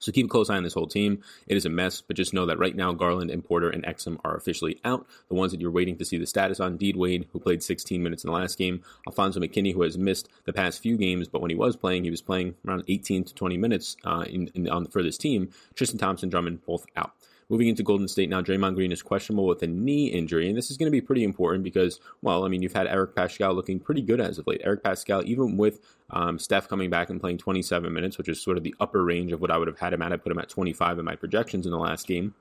So 0.00 0.12
keep 0.12 0.26
a 0.26 0.28
close 0.28 0.50
eye 0.50 0.56
on 0.56 0.64
this 0.64 0.74
whole 0.74 0.86
team. 0.86 1.22
It 1.46 1.56
is 1.56 1.64
a 1.64 1.70
mess, 1.70 2.02
but 2.02 2.16
just 2.16 2.34
know 2.34 2.44
that 2.46 2.58
right 2.58 2.76
now 2.76 2.92
Garland 2.92 3.30
and 3.30 3.42
Porter 3.42 3.70
and 3.70 3.84
Exum 3.84 4.18
are 4.22 4.36
officially 4.36 4.78
out. 4.84 5.06
The 5.28 5.34
ones 5.34 5.52
that 5.52 5.62
you're 5.62 5.70
waiting 5.70 5.96
to 5.96 6.04
see 6.04 6.18
the 6.18 6.26
status 6.26 6.60
on, 6.60 6.76
Dean 6.76 6.98
Wade, 6.98 7.26
who 7.32 7.38
played 7.38 7.62
16 7.62 8.02
minutes 8.02 8.22
in 8.22 8.28
the 8.28 8.36
last 8.36 8.58
game, 8.58 8.82
Alfonzo 9.06 9.40
McKinnie, 9.40 9.72
who 9.72 9.80
has 9.82 9.96
missed 9.96 10.28
the 10.44 10.52
past 10.52 10.82
few 10.82 10.98
games, 10.98 11.28
but 11.28 11.40
when 11.40 11.50
he 11.50 11.56
was 11.56 11.76
playing, 11.76 12.04
he 12.04 12.10
was 12.10 12.20
playing 12.20 12.54
around 12.66 12.84
18 12.86 13.24
to 13.24 13.34
20 13.34 13.56
minutes 13.56 13.96
uh, 14.04 14.24
in, 14.28 14.48
in, 14.48 14.68
on, 14.68 14.86
for 14.88 15.02
this 15.02 15.16
team. 15.16 15.50
Tristan 15.74 15.98
Thompson, 15.98 16.28
Drummond, 16.28 16.66
both 16.66 16.84
out. 16.96 17.12
Moving 17.48 17.68
into 17.68 17.82
Golden 17.82 18.08
State 18.08 18.28
now, 18.28 18.40
Draymond 18.40 18.74
Green 18.74 18.92
is 18.92 19.02
questionable 19.02 19.46
with 19.46 19.62
a 19.62 19.66
knee 19.66 20.06
injury, 20.06 20.48
and 20.48 20.56
this 20.56 20.70
is 20.70 20.76
going 20.76 20.86
to 20.86 20.90
be 20.90 21.00
pretty 21.00 21.24
important 21.24 21.64
because, 21.64 22.00
well, 22.22 22.44
I 22.44 22.48
mean, 22.48 22.62
you've 22.62 22.72
had 22.72 22.86
Eric 22.86 23.14
Paschall 23.14 23.54
looking 23.54 23.78
pretty 23.78 24.02
good 24.02 24.20
as 24.20 24.38
of 24.38 24.46
late. 24.46 24.60
Eric 24.64 24.82
Paschall, 24.82 25.24
even 25.24 25.56
with 25.56 25.80
um, 26.10 26.38
Steph 26.38 26.68
coming 26.68 26.90
back 26.90 27.10
and 27.10 27.20
playing 27.20 27.38
27 27.38 27.92
minutes, 27.92 28.18
which 28.18 28.28
is 28.28 28.40
sort 28.40 28.56
of 28.56 28.62
the 28.62 28.74
upper 28.80 29.04
range 29.04 29.32
of 29.32 29.40
what 29.40 29.50
I 29.50 29.58
would 29.58 29.68
have 29.68 29.78
had 29.78 29.92
him 29.92 30.02
at, 30.02 30.12
I 30.12 30.16
put 30.16 30.32
him 30.32 30.38
at 30.38 30.48
25 30.48 30.98
in 30.98 31.04
my 31.04 31.16
projections 31.16 31.66
in 31.66 31.72
the 31.72 31.78
last 31.78 32.06
game 32.06 32.34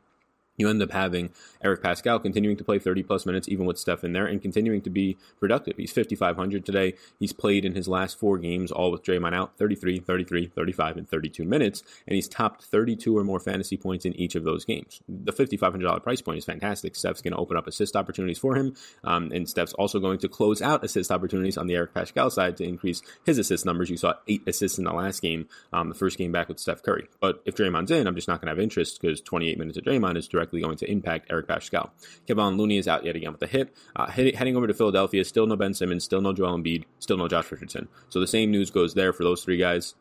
you 0.57 0.69
end 0.69 0.81
up 0.81 0.91
having 0.91 1.29
Eric 1.63 1.81
Paschall 1.81 2.21
continuing 2.21 2.57
to 2.57 2.63
play 2.63 2.79
30 2.79 3.03
plus 3.03 3.25
minutes, 3.25 3.49
even 3.49 3.65
with 3.65 3.77
Steph 3.77 4.03
in 4.03 4.13
there, 4.13 4.25
and 4.25 4.41
continuing 4.41 4.81
to 4.81 4.89
be 4.89 5.17
productive. 5.39 5.77
He's 5.77 5.91
5,500 5.91 6.65
today. 6.65 6.93
He's 7.19 7.33
played 7.33 7.65
in 7.65 7.73
his 7.75 7.87
last 7.87 8.19
four 8.19 8.37
games, 8.37 8.71
all 8.71 8.91
with 8.91 9.03
Draymond 9.03 9.33
out 9.33 9.57
33, 9.57 9.99
33, 9.99 10.47
35, 10.47 10.97
and 10.97 11.09
32 11.09 11.43
minutes, 11.43 11.83
and 12.07 12.15
he's 12.15 12.27
topped 12.27 12.63
32 12.63 13.17
or 13.17 13.23
more 13.23 13.39
fantasy 13.39 13.77
points 13.77 14.05
in 14.05 14.13
each 14.13 14.35
of 14.35 14.43
those 14.43 14.65
games. 14.65 15.01
The 15.07 15.33
$5,500 15.33 16.03
price 16.03 16.21
point 16.21 16.37
is 16.37 16.45
fantastic. 16.45 16.95
Steph's 16.95 17.21
going 17.21 17.33
to 17.33 17.39
open 17.39 17.57
up 17.57 17.67
assist 17.67 17.95
opportunities 17.95 18.37
for 18.37 18.55
him, 18.55 18.75
um, 19.03 19.31
and 19.31 19.49
Steph's 19.49 19.73
also 19.73 19.99
going 19.99 20.19
to 20.19 20.29
close 20.29 20.61
out 20.61 20.83
assist 20.83 21.11
opportunities 21.11 21.57
on 21.57 21.67
the 21.67 21.75
Eric 21.75 21.93
Paschall 21.93 22.31
side 22.31 22.57
to 22.57 22.63
increase 22.63 23.01
his 23.25 23.37
assist 23.37 23.65
numbers. 23.65 23.89
You 23.89 23.97
saw 23.97 24.13
eight 24.27 24.43
assists 24.47 24.77
in 24.77 24.83
the 24.83 24.93
last 24.93 25.21
game, 25.21 25.47
um, 25.71 25.89
the 25.89 25.95
first 25.95 26.17
game 26.17 26.31
back 26.31 26.49
with 26.49 26.59
Steph 26.59 26.83
Curry. 26.83 27.07
But 27.19 27.41
if 27.45 27.55
Draymond's 27.55 27.91
in, 27.91 28.07
I'm 28.07 28.15
just 28.15 28.27
not 28.27 28.41
going 28.41 28.47
to 28.47 28.51
have 28.51 28.59
interest 28.59 29.01
because 29.01 29.21
28 29.21 29.57
minutes 29.57 29.77
of 29.77 29.83
Draymond 29.83 30.17
is 30.17 30.27
direct 30.27 30.42
directly 30.43 30.61
going 30.61 30.77
to 30.77 30.91
impact 30.91 31.27
Eric 31.29 31.47
Paschall. 31.47 31.89
Kevon 32.27 32.57
Looney 32.57 32.77
is 32.77 32.87
out 32.87 33.05
yet 33.05 33.15
again 33.15 33.31
with 33.31 33.41
a 33.41 33.47
hip. 33.47 33.75
Uh, 33.95 34.09
heading 34.09 34.57
over 34.57 34.67
to 34.67 34.73
Philadelphia, 34.73 35.23
still 35.23 35.47
no 35.47 35.55
Ben 35.55 35.73
Simmons, 35.73 36.03
still 36.03 36.21
no 36.21 36.33
Joel 36.33 36.57
Embiid, 36.57 36.83
still 36.99 37.17
no 37.17 37.27
Josh 37.27 37.51
Richardson. 37.51 37.87
So 38.09 38.19
the 38.19 38.27
same 38.27 38.51
news 38.51 38.69
goes 38.69 38.93
there 38.93 39.13
for 39.13 39.23
those 39.23 39.43
three 39.43 39.57
guys 39.57 39.95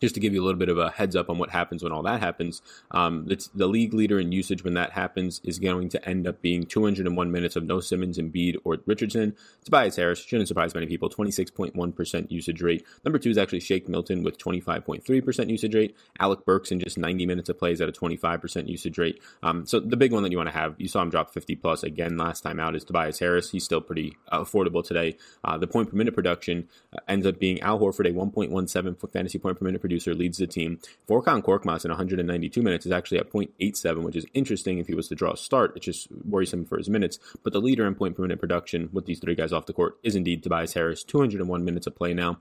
just 0.00 0.14
to 0.14 0.20
give 0.20 0.32
you 0.32 0.42
a 0.42 0.44
little 0.44 0.58
bit 0.58 0.68
of 0.68 0.78
a 0.78 0.90
heads 0.90 1.16
up 1.16 1.30
on 1.30 1.38
what 1.38 1.50
happens 1.50 1.82
when 1.82 1.92
all 1.92 2.02
that 2.02 2.20
happens, 2.20 2.62
um, 2.90 3.26
the 3.54 3.66
league 3.66 3.94
leader 3.94 4.18
in 4.18 4.32
usage 4.32 4.64
when 4.64 4.74
that 4.74 4.92
happens 4.92 5.40
is 5.44 5.58
going 5.58 5.88
to 5.88 6.08
end 6.08 6.26
up 6.26 6.40
being 6.42 6.64
201 6.64 7.32
minutes 7.32 7.56
of 7.56 7.64
no 7.64 7.80
Simmons, 7.80 8.18
Embiid, 8.18 8.56
or 8.64 8.78
Richardson. 8.86 9.36
Tobias 9.64 9.96
Harris 9.96 10.18
shouldn't 10.18 10.48
surprise 10.48 10.74
many 10.74 10.86
people, 10.86 11.08
26.1% 11.08 12.30
usage 12.30 12.62
rate. 12.62 12.84
Number 13.04 13.18
two 13.18 13.30
is 13.30 13.38
actually 13.38 13.60
Shake 13.60 13.88
Milton 13.88 14.22
with 14.22 14.38
25.3% 14.38 15.48
usage 15.48 15.74
rate. 15.74 15.96
Alec 16.20 16.44
Burks 16.44 16.70
in 16.70 16.80
just 16.80 16.98
90 16.98 17.26
minutes 17.26 17.48
of 17.48 17.58
plays 17.58 17.80
at 17.80 17.88
a 17.88 17.92
25% 17.92 18.68
usage 18.68 18.98
rate. 18.98 19.20
Um, 19.42 19.66
so 19.66 19.80
the 19.80 19.96
big 19.96 20.12
one 20.12 20.22
that 20.22 20.32
you 20.32 20.38
want 20.38 20.48
to 20.48 20.56
have, 20.56 20.74
you 20.78 20.88
saw 20.88 21.02
him 21.02 21.10
drop 21.10 21.32
50 21.32 21.56
plus 21.56 21.82
again 21.82 22.16
last 22.16 22.42
time 22.42 22.60
out, 22.60 22.74
is 22.74 22.84
Tobias 22.84 23.18
Harris. 23.18 23.50
He's 23.50 23.64
still 23.64 23.80
pretty 23.80 24.16
uh, 24.28 24.40
affordable 24.40 24.84
today. 24.84 25.16
Uh, 25.44 25.58
the 25.58 25.66
point 25.66 25.90
per 25.90 25.96
minute 25.96 26.14
production 26.14 26.68
uh, 26.92 26.98
ends 27.08 27.26
up 27.26 27.38
being 27.38 27.60
Al 27.60 27.78
Horford, 27.78 28.08
a 28.08 28.12
1.17 28.12 29.12
fantasy 29.12 29.38
point 29.38 29.58
per 29.58 29.64
minute 29.64 29.80
producer 29.86 30.14
leads 30.14 30.38
the 30.38 30.48
team. 30.48 30.80
Furkan 31.08 31.42
Korkmaz 31.42 31.84
in 31.84 31.90
192 31.90 32.60
minutes 32.60 32.86
is 32.86 32.92
actually 32.92 33.18
at 33.18 33.30
0.87, 33.30 34.02
which 34.02 34.16
is 34.16 34.26
interesting 34.34 34.78
if 34.78 34.88
he 34.88 34.94
was 34.94 35.06
to 35.08 35.14
draw 35.14 35.32
a 35.32 35.36
start. 35.36 35.74
It's 35.76 35.86
just 35.86 36.08
worrisome 36.24 36.64
for 36.64 36.76
his 36.76 36.90
minutes. 36.90 37.20
But 37.44 37.52
the 37.52 37.60
leader 37.60 37.86
in 37.86 37.94
point 37.94 38.16
per 38.16 38.22
minute 38.22 38.40
production 38.40 38.88
with 38.92 39.06
these 39.06 39.20
three 39.20 39.36
guys 39.36 39.52
off 39.52 39.66
the 39.66 39.72
court 39.72 39.98
is 40.02 40.16
indeed 40.16 40.42
Tobias 40.42 40.74
Harris, 40.74 41.04
201 41.04 41.64
minutes 41.64 41.86
of 41.86 41.94
play 41.94 42.14
now. 42.14 42.40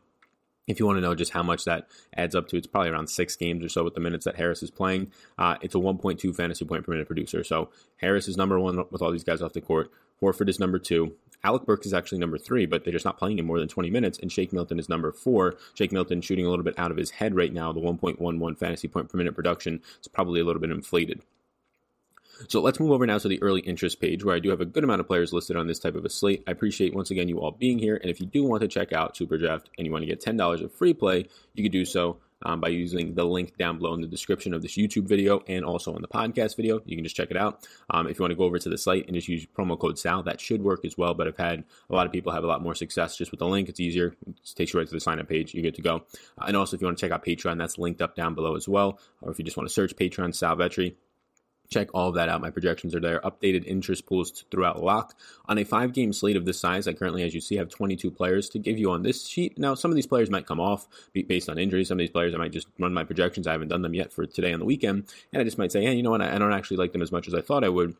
If 0.67 0.79
you 0.79 0.87
want 0.87 0.97
to 0.97 1.01
know 1.01 1.13
just 1.13 1.31
how 1.31 1.43
much 1.43 1.65
that 1.65 1.87
adds 2.15 2.33
up 2.33 2.47
to, 2.47 2.57
it's 2.57 2.65
probably 2.65 2.89
around 2.89 3.07
six 3.07 3.35
games 3.35 3.63
or 3.63 3.69
so 3.69 3.83
with 3.83 3.93
the 3.93 3.99
minutes 3.99 4.25
that 4.25 4.37
Harris 4.37 4.63
is 4.63 4.71
playing. 4.71 5.11
Uh, 5.37 5.57
it's 5.61 5.75
a 5.75 5.77
1.2 5.77 6.35
fantasy 6.35 6.65
point 6.65 6.83
per 6.83 6.91
minute 6.91 7.05
producer. 7.05 7.43
So 7.43 7.69
Harris 7.97 8.27
is 8.27 8.35
number 8.35 8.59
one 8.59 8.83
with 8.89 9.03
all 9.03 9.11
these 9.11 9.23
guys 9.23 9.43
off 9.43 9.53
the 9.53 9.61
court. 9.61 9.91
Horford 10.19 10.49
is 10.49 10.59
number 10.59 10.79
two. 10.79 11.13
Alec 11.43 11.65
Burks 11.65 11.85
is 11.85 11.93
actually 11.93 12.19
number 12.19 12.37
three, 12.37 12.65
but 12.65 12.83
they're 12.83 12.93
just 12.93 13.05
not 13.05 13.17
playing 13.17 13.39
him 13.39 13.45
more 13.45 13.59
than 13.59 13.67
20 13.67 13.89
minutes. 13.89 14.19
And 14.19 14.31
Shake 14.31 14.53
Milton 14.53 14.79
is 14.79 14.89
number 14.89 15.11
four. 15.11 15.55
Shake 15.73 15.91
Milton 15.91 16.21
shooting 16.21 16.45
a 16.45 16.49
little 16.49 16.65
bit 16.65 16.77
out 16.77 16.91
of 16.91 16.97
his 16.97 17.11
head 17.11 17.35
right 17.35 17.53
now. 17.53 17.71
The 17.71 17.79
1.11 17.79 18.57
fantasy 18.57 18.87
point 18.87 19.09
per 19.09 19.17
minute 19.17 19.35
production 19.35 19.81
is 20.01 20.07
probably 20.07 20.39
a 20.39 20.45
little 20.45 20.61
bit 20.61 20.71
inflated. 20.71 21.21
So 22.47 22.61
let's 22.61 22.79
move 22.79 22.91
over 22.91 23.05
now 23.05 23.17
to 23.17 23.27
the 23.27 23.41
early 23.41 23.61
interest 23.61 24.01
page 24.01 24.23
where 24.23 24.35
I 24.35 24.39
do 24.39 24.49
have 24.49 24.59
a 24.59 24.65
good 24.65 24.83
amount 24.83 24.99
of 24.99 25.07
players 25.07 25.31
listed 25.31 25.55
on 25.55 25.67
this 25.67 25.79
type 25.79 25.95
of 25.95 26.03
a 26.03 26.09
slate. 26.09 26.43
I 26.47 26.51
appreciate 26.51 26.93
once 26.93 27.11
again 27.11 27.29
you 27.29 27.39
all 27.39 27.51
being 27.51 27.79
here. 27.79 27.95
And 27.95 28.09
if 28.11 28.19
you 28.19 28.25
do 28.25 28.43
want 28.43 28.61
to 28.61 28.67
check 28.67 28.91
out 28.91 29.15
Superdraft 29.15 29.65
and 29.77 29.87
you 29.87 29.91
want 29.91 30.01
to 30.01 30.07
get 30.07 30.21
$10 30.21 30.61
of 30.61 30.73
free 30.73 30.93
play, 30.93 31.27
you 31.53 31.63
can 31.63 31.71
do 31.71 31.85
so 31.85 32.17
um, 32.43 32.59
by 32.59 32.69
using 32.69 33.13
the 33.15 33.23
link 33.25 33.57
down 33.57 33.77
below 33.77 33.93
in 33.93 34.01
the 34.01 34.07
description 34.07 34.53
of 34.53 34.61
this 34.61 34.77
YouTube 34.77 35.07
video 35.07 35.41
and 35.47 35.63
also 35.65 35.93
on 35.93 36.01
the 36.01 36.07
podcast 36.07 36.55
video. 36.55 36.81
You 36.85 36.95
can 36.95 37.03
just 37.03 37.15
check 37.15 37.31
it 37.31 37.37
out. 37.37 37.67
Um, 37.89 38.07
if 38.07 38.19
you 38.19 38.23
want 38.23 38.31
to 38.31 38.35
go 38.35 38.43
over 38.43 38.59
to 38.59 38.69
the 38.69 38.77
site 38.77 39.05
and 39.07 39.15
just 39.15 39.27
use 39.27 39.45
promo 39.45 39.79
code 39.79 39.97
SAL, 39.97 40.23
that 40.23 40.41
should 40.41 40.63
work 40.63 40.85
as 40.85 40.97
well. 40.97 41.13
But 41.13 41.27
I've 41.27 41.37
had 41.37 41.63
a 41.89 41.95
lot 41.95 42.05
of 42.05 42.11
people 42.11 42.31
have 42.31 42.43
a 42.43 42.47
lot 42.47 42.61
more 42.61 42.75
success 42.75 43.17
just 43.17 43.31
with 43.31 43.39
the 43.39 43.47
link. 43.47 43.69
It's 43.69 43.79
easier. 43.79 44.15
It 44.27 44.55
takes 44.55 44.73
you 44.73 44.79
right 44.79 44.87
to 44.87 44.93
the 44.93 44.99
sign 44.99 45.19
up 45.19 45.29
page. 45.29 45.53
You're 45.53 45.63
good 45.63 45.75
to 45.75 45.81
go. 45.81 46.05
Uh, 46.39 46.45
and 46.47 46.57
also, 46.57 46.75
if 46.75 46.81
you 46.81 46.87
want 46.87 46.97
to 46.97 47.01
check 47.01 47.11
out 47.11 47.25
Patreon, 47.25 47.57
that's 47.57 47.77
linked 47.77 48.01
up 48.01 48.15
down 48.15 48.35
below 48.35 48.55
as 48.55 48.67
well. 48.67 48.99
Or 49.21 49.31
if 49.31 49.39
you 49.39 49.45
just 49.45 49.57
want 49.57 49.67
to 49.67 49.73
search 49.73 49.95
Patreon 49.95 50.35
Sal 50.35 50.55
Vetri, 50.55 50.95
check 51.69 51.89
all 51.93 52.09
of 52.09 52.15
that 52.15 52.29
out. 52.29 52.41
My 52.41 52.49
projections 52.49 52.95
are 52.95 52.99
there. 52.99 53.19
Updated 53.21 53.65
interest 53.65 54.05
pools 54.05 54.43
throughout 54.51 54.83
lock. 54.83 55.15
On 55.47 55.57
a 55.57 55.63
five 55.63 55.93
game 55.93 56.13
slate 56.13 56.35
of 56.35 56.45
this 56.45 56.59
size, 56.59 56.87
I 56.87 56.93
currently, 56.93 57.23
as 57.23 57.33
you 57.33 57.41
see, 57.41 57.55
have 57.57 57.69
22 57.69 58.11
players 58.11 58.49
to 58.49 58.59
give 58.59 58.77
you 58.77 58.91
on 58.91 59.03
this 59.03 59.27
sheet. 59.27 59.57
Now, 59.57 59.75
some 59.75 59.91
of 59.91 59.95
these 59.95 60.07
players 60.07 60.29
might 60.29 60.45
come 60.45 60.59
off 60.59 60.87
based 61.27 61.49
on 61.49 61.57
injury. 61.57 61.85
Some 61.85 61.97
of 61.97 61.99
these 61.99 62.09
players, 62.09 62.33
I 62.33 62.37
might 62.37 62.51
just 62.51 62.67
run 62.79 62.93
my 62.93 63.03
projections. 63.03 63.47
I 63.47 63.51
haven't 63.51 63.69
done 63.69 63.81
them 63.81 63.93
yet 63.93 64.11
for 64.11 64.25
today 64.25 64.53
on 64.53 64.59
the 64.59 64.65
weekend. 64.65 65.05
And 65.31 65.41
I 65.41 65.43
just 65.43 65.57
might 65.57 65.71
say, 65.71 65.83
hey, 65.83 65.95
you 65.95 66.03
know 66.03 66.11
what? 66.11 66.21
I 66.21 66.37
don't 66.37 66.53
actually 66.53 66.77
like 66.77 66.91
them 66.91 67.01
as 67.01 67.11
much 67.11 67.27
as 67.27 67.33
I 67.33 67.41
thought 67.41 67.63
I 67.63 67.69
would. 67.69 67.95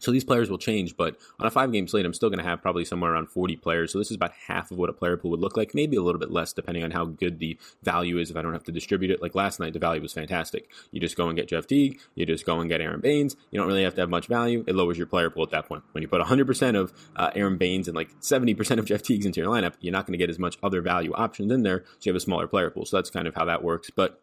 So 0.00 0.10
these 0.10 0.24
players 0.24 0.50
will 0.50 0.58
change, 0.58 0.96
but 0.96 1.16
on 1.38 1.46
a 1.46 1.50
five 1.50 1.72
game 1.72 1.86
slate, 1.86 2.06
I'm 2.06 2.14
still 2.14 2.30
going 2.30 2.38
to 2.38 2.44
have 2.44 2.62
probably 2.62 2.84
somewhere 2.84 3.12
around 3.12 3.28
40 3.28 3.56
players. 3.56 3.92
So 3.92 3.98
this 3.98 4.10
is 4.10 4.16
about 4.16 4.32
half 4.46 4.70
of 4.70 4.78
what 4.78 4.90
a 4.90 4.92
player 4.92 5.16
pool 5.16 5.30
would 5.30 5.40
look 5.40 5.56
like, 5.56 5.74
maybe 5.74 5.96
a 5.96 6.02
little 6.02 6.18
bit 6.18 6.30
less 6.30 6.52
depending 6.52 6.84
on 6.84 6.90
how 6.90 7.04
good 7.04 7.38
the 7.38 7.58
value 7.82 8.18
is 8.18 8.30
if 8.30 8.36
I 8.36 8.42
don't 8.42 8.52
have 8.52 8.64
to 8.64 8.72
distribute 8.72 9.10
it. 9.10 9.22
Like 9.22 9.34
last 9.34 9.60
night, 9.60 9.72
the 9.72 9.78
value 9.78 10.02
was 10.02 10.12
fantastic. 10.12 10.70
You 10.90 11.00
just 11.00 11.16
go 11.16 11.28
and 11.28 11.36
get 11.36 11.48
Jeff 11.48 11.66
Teague, 11.66 12.00
you 12.14 12.26
just 12.26 12.46
go 12.46 12.60
and 12.60 12.68
get 12.68 12.80
Aron 12.80 13.00
Baynes. 13.00 13.36
You 13.50 13.58
don't 13.58 13.68
really 13.68 13.84
have 13.84 13.94
to 13.94 14.00
have 14.00 14.10
much 14.10 14.26
value. 14.26 14.64
It 14.66 14.74
lowers 14.74 14.98
your 14.98 15.06
player 15.06 15.30
pool 15.30 15.42
at 15.42 15.50
that 15.50 15.66
point. 15.66 15.82
When 15.92 16.02
you 16.02 16.08
put 16.08 16.20
100% 16.20 16.78
of 16.78 16.92
uh, 17.16 17.30
Aron 17.34 17.58
Baynes 17.58 17.88
and 17.88 17.96
like 17.96 18.10
70% 18.20 18.78
of 18.78 18.84
Jeff 18.84 19.02
Teagues 19.02 19.26
into 19.26 19.40
your 19.40 19.50
lineup, 19.50 19.74
you're 19.80 19.92
not 19.92 20.06
going 20.06 20.12
to 20.12 20.18
get 20.18 20.30
as 20.30 20.38
much 20.38 20.58
other 20.62 20.80
value 20.80 21.12
options 21.14 21.52
in 21.52 21.62
there. 21.62 21.84
So 21.98 22.08
you 22.08 22.12
have 22.12 22.16
a 22.16 22.20
smaller 22.20 22.46
player 22.46 22.70
pool. 22.70 22.86
So 22.86 22.96
that's 22.96 23.10
kind 23.10 23.26
of 23.26 23.34
how 23.34 23.44
that 23.44 23.62
works. 23.62 23.90
But 23.90 24.20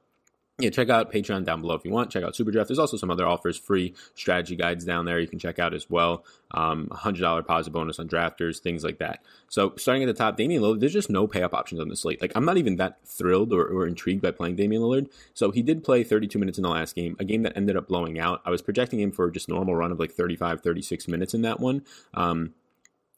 yeah, 0.59 0.71
check 0.71 0.89
out 0.89 1.11
Patreon 1.11 1.45
down 1.45 1.61
below 1.61 1.75
if 1.75 1.85
you 1.85 1.91
want. 1.91 2.09
Check 2.09 2.23
out 2.23 2.35
Super 2.35 2.49
Draft. 2.49 2.67
There's 2.67 2.79
also 2.79 2.97
some 2.97 3.11
other 3.11 3.27
offers, 3.27 3.59
free 3.59 3.93
strategy 4.15 4.55
guides 4.55 4.83
down 4.83 5.05
there 5.05 5.19
you 5.19 5.27
can 5.27 5.37
check 5.37 5.59
out 5.59 5.71
as 5.73 5.87
well. 5.87 6.25
Um, 6.49 6.87
$100 6.91 7.45
positive 7.45 7.73
bonus 7.73 7.99
on 7.99 8.07
drafters, 8.07 8.57
things 8.57 8.83
like 8.83 8.97
that. 8.97 9.21
So 9.49 9.73
starting 9.77 10.01
at 10.01 10.07
the 10.07 10.15
top, 10.15 10.35
Damian 10.35 10.63
Lillard, 10.63 10.79
there's 10.79 10.93
just 10.93 11.11
no 11.11 11.27
pay 11.27 11.43
up 11.43 11.53
options 11.53 11.79
on 11.79 11.89
the 11.89 11.95
slate. 11.95 12.21
Like, 12.21 12.31
I'm 12.35 12.45
not 12.45 12.57
even 12.57 12.77
that 12.77 12.97
thrilled 13.05 13.53
or, 13.53 13.67
or 13.67 13.85
intrigued 13.85 14.23
by 14.23 14.31
playing 14.31 14.55
Damian 14.55 14.81
Lillard. 14.81 15.11
So 15.35 15.51
he 15.51 15.61
did 15.61 15.83
play 15.83 16.03
32 16.03 16.39
minutes 16.39 16.57
in 16.57 16.63
the 16.63 16.69
last 16.69 16.95
game, 16.95 17.15
a 17.19 17.23
game 17.23 17.43
that 17.43 17.55
ended 17.55 17.77
up 17.77 17.87
blowing 17.87 18.17
out. 18.17 18.41
I 18.43 18.49
was 18.49 18.63
projecting 18.63 18.99
him 18.99 19.11
for 19.11 19.29
just 19.29 19.47
normal 19.47 19.75
run 19.75 19.91
of 19.91 19.99
like 19.99 20.11
35, 20.11 20.61
36 20.61 21.07
minutes 21.07 21.35
in 21.35 21.43
that 21.43 21.59
one. 21.59 21.83
Um, 22.15 22.53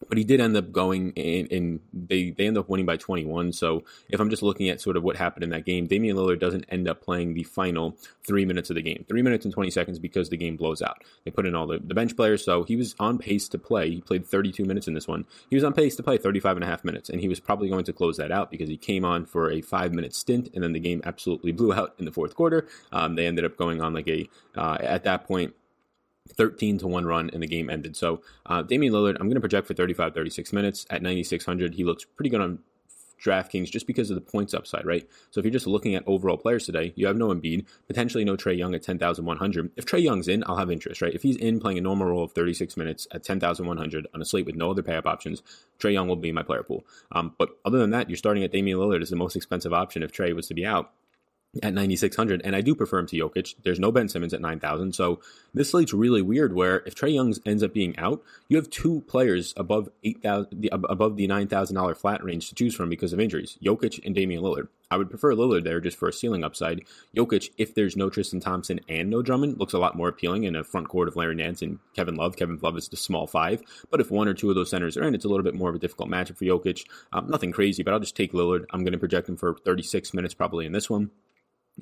but 0.08 0.18
he 0.18 0.24
did 0.24 0.40
end 0.40 0.56
up 0.56 0.72
going 0.72 1.12
and, 1.18 1.80
they, 1.94 2.32
they 2.32 2.48
end 2.48 2.58
up 2.58 2.70
winning 2.70 2.86
by 2.86 2.96
21. 2.96 3.52
So 3.54 3.84
if 4.10 4.20
I'm 4.20 4.30
just 4.30 4.42
looking 4.42 4.70
at 4.70 4.80
sort 4.80 4.96
of 4.96 5.04
what 5.04 5.18
happened 5.18 5.44
in 5.44 5.50
that 5.50 5.66
game, 5.66 5.88
Damian 5.88 6.16
Lillard 6.16 6.40
doesn't 6.40 6.66
end 6.70 6.88
up 6.88 7.02
playing 7.02 7.34
the 7.34 7.44
final 7.44 7.98
three 8.26 8.46
minutes 8.46 8.70
of 8.70 8.76
the 8.76 8.82
game, 8.82 9.06
three 9.08 9.22
minutes 9.22 9.46
and 9.46 9.54
20 9.54 9.70
seconds 9.72 10.00
because 10.00 10.30
the 10.30 10.38
game 10.38 10.56
blows 10.56 10.82
out. 10.82 11.04
They 11.26 11.32
put 11.32 11.46
in 11.46 11.54
all 11.54 11.68
the, 11.68 11.80
the 11.80 11.94
bench 11.94 12.16
players. 12.16 12.44
So 12.44 12.64
he 12.64 12.76
was 12.76 12.96
on 13.00 13.18
pace 13.18 13.50
to 13.50 13.58
play. 13.58 13.90
He 13.90 14.02
played 14.02 14.26
32 14.26 14.64
minutes 14.64 14.88
in 14.88 14.94
this 14.94 15.08
one. 15.08 15.26
He 15.50 15.56
was 15.56 15.64
on 15.64 15.74
pace 15.74 15.96
to 15.98 16.04
play 16.04 16.18
35 16.18 16.58
and 16.58 16.64
a 16.64 16.68
half 16.68 16.86
minutes. 16.86 17.10
And 17.10 17.20
he 17.20 17.28
was 17.28 17.40
probably 17.40 17.70
going 17.70 17.86
to 17.86 17.94
close 17.94 18.18
that 18.18 18.32
out 18.32 18.52
because 18.52 18.70
he 18.70 18.78
came 18.78 19.04
on 19.04 19.26
for 19.26 19.52
a 19.52 19.62
five 19.62 19.94
minute 19.94 20.16
stint 20.16 20.50
and 20.54 20.64
then 20.64 20.72
the 20.72 20.80
game 20.80 21.02
absolutely 21.06 21.52
blew 21.52 21.74
out 21.74 21.96
in 22.00 22.06
the 22.06 22.12
fourth 22.12 22.36
quarter. 22.36 22.68
Um, 22.92 23.16
they 23.16 23.28
ended 23.28 23.44
up 23.44 23.58
going 23.58 23.82
on 23.82 23.94
like 23.94 24.08
a, 24.08 24.30
uh, 24.56 24.78
at 24.80 25.04
that 25.04 25.26
point, 25.26 25.54
13 26.34 26.78
to 26.80 26.88
1 26.88 27.06
run 27.06 27.30
and 27.32 27.42
the 27.42 27.48
game 27.48 27.70
ended. 27.70 27.96
So, 27.96 28.22
uh, 28.46 28.62
Damian 28.62 28.94
Lillard, 28.94 29.16
I'm 29.20 29.28
going 29.28 29.36
to 29.36 29.42
project 29.42 29.68
for 29.68 29.74
35, 29.74 30.14
36 30.14 30.54
minutes 30.54 30.86
at 30.90 31.02
9,600. 31.02 31.76
He 31.76 31.84
looks 31.84 32.06
pretty 32.06 32.30
good 32.30 32.42
on 32.42 32.60
DraftKings 33.22 33.70
just 33.70 33.88
because 33.88 34.10
of 34.10 34.16
the 34.16 34.22
points 34.22 34.54
upside, 34.54 34.86
right? 34.86 35.08
So 35.32 35.40
if 35.40 35.46
you're 35.46 35.52
just 35.52 35.68
looking 35.68 35.96
at 35.96 36.04
overall 36.08 36.38
players 36.38 36.66
today, 36.66 36.94
you 36.96 37.08
have 37.08 37.18
no 37.18 37.30
Embiid, 37.30 37.66
potentially 37.88 38.24
no 38.24 38.36
Trae 38.36 38.58
Young 38.58 38.74
at 38.74 38.84
10,100. 38.84 39.72
If 39.76 39.86
Trae 39.86 40.02
Young's 40.02 40.28
in, 40.28 40.44
I'll 40.48 40.58
have 40.58 40.72
interest, 40.72 41.02
right? 41.02 41.14
If 41.14 41.24
he's 41.24 41.38
in 41.38 41.60
playing 41.60 41.78
a 41.78 41.82
normal 41.82 42.08
role 42.08 42.24
of 42.24 42.32
36 42.32 42.78
minutes 42.78 43.08
at 43.12 43.24
10,100 43.24 44.08
on 44.14 44.22
a 44.22 44.26
slate 44.26 44.46
with 44.46 44.56
no 44.56 44.72
other 44.72 44.84
pay 44.84 44.96
up 44.96 45.06
options, 45.06 45.44
Trae 45.80 45.94
Young 45.94 46.08
will 46.08 46.16
be 46.16 46.32
my 46.32 46.44
player 46.44 46.64
pool. 46.64 46.86
Um, 47.12 47.36
but 47.38 47.50
other 47.66 47.80
than 47.80 47.92
that, 47.92 48.10
you're 48.10 48.18
starting 48.18 48.44
at 48.44 48.52
Damian 48.52 48.78
Lillard 48.78 49.02
as 49.02 49.10
the 49.10 49.16
most 49.16 49.36
expensive 49.36 49.74
option 49.74 50.04
if 50.04 50.12
Trae 50.12 50.36
was 50.36 50.48
to 50.48 50.54
be 50.54 50.66
out 50.66 50.92
at 51.64 51.74
9600 51.74 52.42
and 52.44 52.56
I 52.56 52.62
do 52.62 52.76
prefer 52.76 53.00
him 53.00 53.08
to 53.08 53.16
Jokic. 53.16 53.56
There's 53.64 53.80
no 53.80 53.92
Ben 53.92 54.08
Simmons 54.08 54.34
at 54.34 54.42
9000. 54.42 54.94
So 54.94 55.20
this 55.54 55.72
slate's 55.72 55.94
really 55.94 56.22
weird 56.22 56.54
where 56.54 56.84
if 56.86 56.96
Trae 56.96 57.14
Young 57.14 57.34
ends 57.46 57.64
up 57.64 57.74
being 57.74 57.98
out, 57.98 58.24
you 58.48 58.58
have 58.58 58.70
two 58.70 59.02
players 59.08 59.54
above 59.58 59.90
8000 60.04 60.70
above 60.72 61.16
the 61.16 61.28
$9,000 61.28 61.98
flat 61.98 62.24
range 62.24 62.50
to 62.50 62.56
choose 62.56 62.76
from 62.76 62.90
because 62.90 63.14
of 63.14 63.20
injuries. 63.20 63.58
Jokic 63.64 64.00
and 64.06 64.14
Damian 64.14 64.44
Lillard. 64.44 64.68
I 64.92 64.98
would 64.98 65.10
prefer 65.10 65.34
Lillard 65.34 65.64
there 65.64 65.80
just 65.80 65.98
for 65.98 66.10
a 66.10 66.14
ceiling 66.14 66.44
upside. 66.44 66.84
Jokic, 67.16 67.52
if 67.60 67.76
there's 67.76 67.96
no 67.96 68.10
Tristan 68.10 68.40
Thompson 68.40 68.80
and 68.90 69.10
no 69.10 69.22
Drummond, 69.22 69.60
looks 69.60 69.74
a 69.74 69.78
lot 69.78 69.96
more 69.96 70.08
appealing 70.08 70.46
in 70.46 70.56
a 70.56 70.64
front 70.64 70.90
court 70.90 71.08
of 71.08 71.16
Larry 71.16 71.36
Nance 71.36 71.62
and 71.62 71.78
Kevin 71.96 72.16
Love. 72.16 72.36
Kevin 72.36 72.58
Love 72.62 72.76
is 72.76 72.88
the 72.88 72.98
small 72.98 73.28
five. 73.28 73.62
But 73.92 74.02
if 74.02 74.10
one 74.10 74.28
or 74.28 74.34
two 74.34 74.50
of 74.50 74.56
those 74.56 74.72
centers 74.72 74.98
are 74.98 75.04
in, 75.04 75.14
it's 75.14 75.26
a 75.26 75.30
little 75.30 75.44
bit 75.44 75.54
more 75.54 75.70
of 75.70 75.76
a 75.76 75.80
difficult 75.80 76.10
matchup 76.10 76.38
for 76.38 76.46
Jokic. 76.46 76.88
Um, 77.14 77.30
nothing 77.30 77.52
crazy, 77.52 77.84
but 77.84 77.94
I'll 77.94 78.00
just 78.00 78.16
take 78.16 78.34
Lillard. 78.34 78.66
I'm 78.72 78.84
going 78.84 78.94
to 78.94 78.98
project 78.98 79.30
him 79.30 79.38
for 79.38 79.56
36 79.64 80.12
minutes 80.16 80.34
probably 80.34 80.66
in 80.66 80.72
this 80.72 80.90
one. 80.90 81.12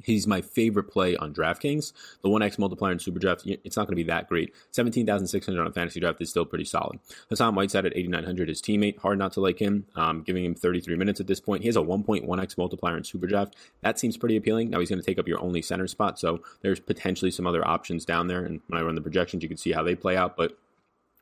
He's 0.04 0.28
my 0.28 0.42
favorite 0.42 0.86
play 0.86 1.16
on 1.16 1.34
DraftKings. 1.34 1.94
The 2.22 2.30
1x 2.30 2.60
multiplier 2.60 2.92
in 2.92 3.00
Super 3.00 3.20
Draft, 3.20 3.44
it's 3.46 3.78
not 3.78 3.88
going 3.88 3.94
to 3.98 4.04
be 4.04 4.08
that 4.10 4.28
great. 4.28 4.54
17,600 4.72 5.66
on 5.66 5.72
Fantasy 5.72 6.00
Draft 6.00 6.22
is 6.22 6.30
still 6.30 6.46
pretty 6.46 6.66
solid. 6.66 7.00
Hassan 7.30 7.56
Whiteside 7.56 7.86
at 7.86 7.96
8,900, 7.96 8.50
his 8.50 8.62
teammate, 8.62 9.00
hard 9.00 9.20
not 9.20 9.34
to 9.34 9.42
like 9.42 9.60
him, 9.60 9.86
um, 9.96 10.24
giving 10.24 10.46
him 10.46 10.56
33 10.56 10.96
minutes 10.96 11.20
at 11.20 11.28
this 11.28 11.40
point. 11.40 11.62
He 11.62 11.68
has 11.68 11.76
a 11.76 11.82
1.1x 11.82 12.58
multiplier 12.58 12.98
in 12.98 13.04
Super 13.04 13.28
Draft. 13.28 13.56
That 13.82 14.00
seems 14.00 14.18
pretty 14.18 14.38
appealing. 14.38 14.70
Now 14.70 14.80
he's 14.80 14.90
going 14.90 15.02
to 15.02 15.06
take 15.06 15.20
up 15.20 15.28
your 15.28 15.42
only 15.42 15.62
center 15.62 15.88
spot, 15.88 16.20
so 16.20 16.42
there's 16.62 16.80
potentially 16.80 17.32
some 17.32 17.48
other 17.48 17.66
options 17.68 18.06
down 18.06 18.28
there. 18.28 18.44
And 18.44 18.62
when 18.68 18.80
I 18.80 18.84
run 18.84 18.96
the 18.96 19.02
projections, 19.02 19.44
you 19.44 19.50
can 19.50 19.58
see 19.58 19.72
how 19.72 19.84
they 19.84 19.96
play 19.96 20.18
out. 20.18 20.38
But 20.38 20.58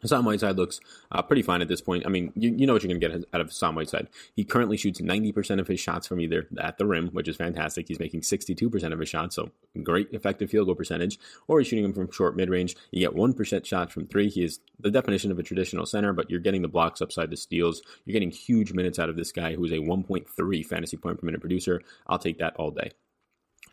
Hassan 0.05 0.23
Whiteside 0.23 0.55
looks 0.55 0.79
uh, 1.11 1.23
pretty 1.23 1.41
fine 1.41 1.63
at 1.63 1.67
this 1.67 1.81
point. 1.81 2.05
I 2.05 2.09
mean, 2.09 2.31
you, 2.35 2.53
you 2.55 2.67
know 2.67 2.73
what 2.73 2.83
you're 2.83 2.95
going 2.95 3.01
to 3.01 3.09
get 3.09 3.27
out 3.33 3.41
of 3.41 3.47
Hassan 3.47 3.73
Whiteside. 3.73 4.07
He 4.35 4.43
currently 4.43 4.77
shoots 4.77 5.01
90% 5.01 5.59
of 5.59 5.67
his 5.67 5.79
shots 5.79 6.05
from 6.05 6.19
either 6.19 6.47
at 6.59 6.77
the 6.77 6.85
rim, 6.85 7.07
which 7.07 7.27
is 7.27 7.35
fantastic. 7.35 7.87
He's 7.87 7.99
making 7.99 8.21
62% 8.21 8.93
of 8.93 8.99
his 8.99 9.09
shots, 9.09 9.35
so 9.35 9.49
great 9.81 10.09
effective 10.11 10.51
field 10.51 10.67
goal 10.67 10.75
percentage, 10.75 11.17
or 11.47 11.59
he's 11.59 11.67
shooting 11.67 11.81
them 11.81 11.93
from 11.93 12.11
short 12.11 12.35
mid 12.35 12.51
range. 12.51 12.75
You 12.91 12.99
get 12.99 13.17
1% 13.17 13.65
shots 13.65 13.91
from 13.91 14.05
three. 14.05 14.29
He 14.29 14.43
is 14.43 14.59
the 14.79 14.91
definition 14.91 15.31
of 15.31 15.39
a 15.39 15.43
traditional 15.43 15.87
center, 15.87 16.13
but 16.13 16.29
you're 16.29 16.39
getting 16.39 16.61
the 16.61 16.67
blocks 16.67 17.01
upside 17.01 17.31
the 17.31 17.37
steals. 17.37 17.81
You're 18.05 18.13
getting 18.13 18.29
huge 18.29 18.73
minutes 18.73 18.99
out 18.99 19.09
of 19.09 19.15
this 19.15 19.31
guy 19.31 19.55
who 19.55 19.65
is 19.65 19.71
a 19.71 19.77
1.3 19.77 20.65
fantasy 20.65 20.97
point 20.97 21.19
per 21.19 21.25
minute 21.25 21.41
producer. 21.41 21.81
I'll 22.05 22.19
take 22.19 22.37
that 22.37 22.55
all 22.57 22.69
day. 22.69 22.91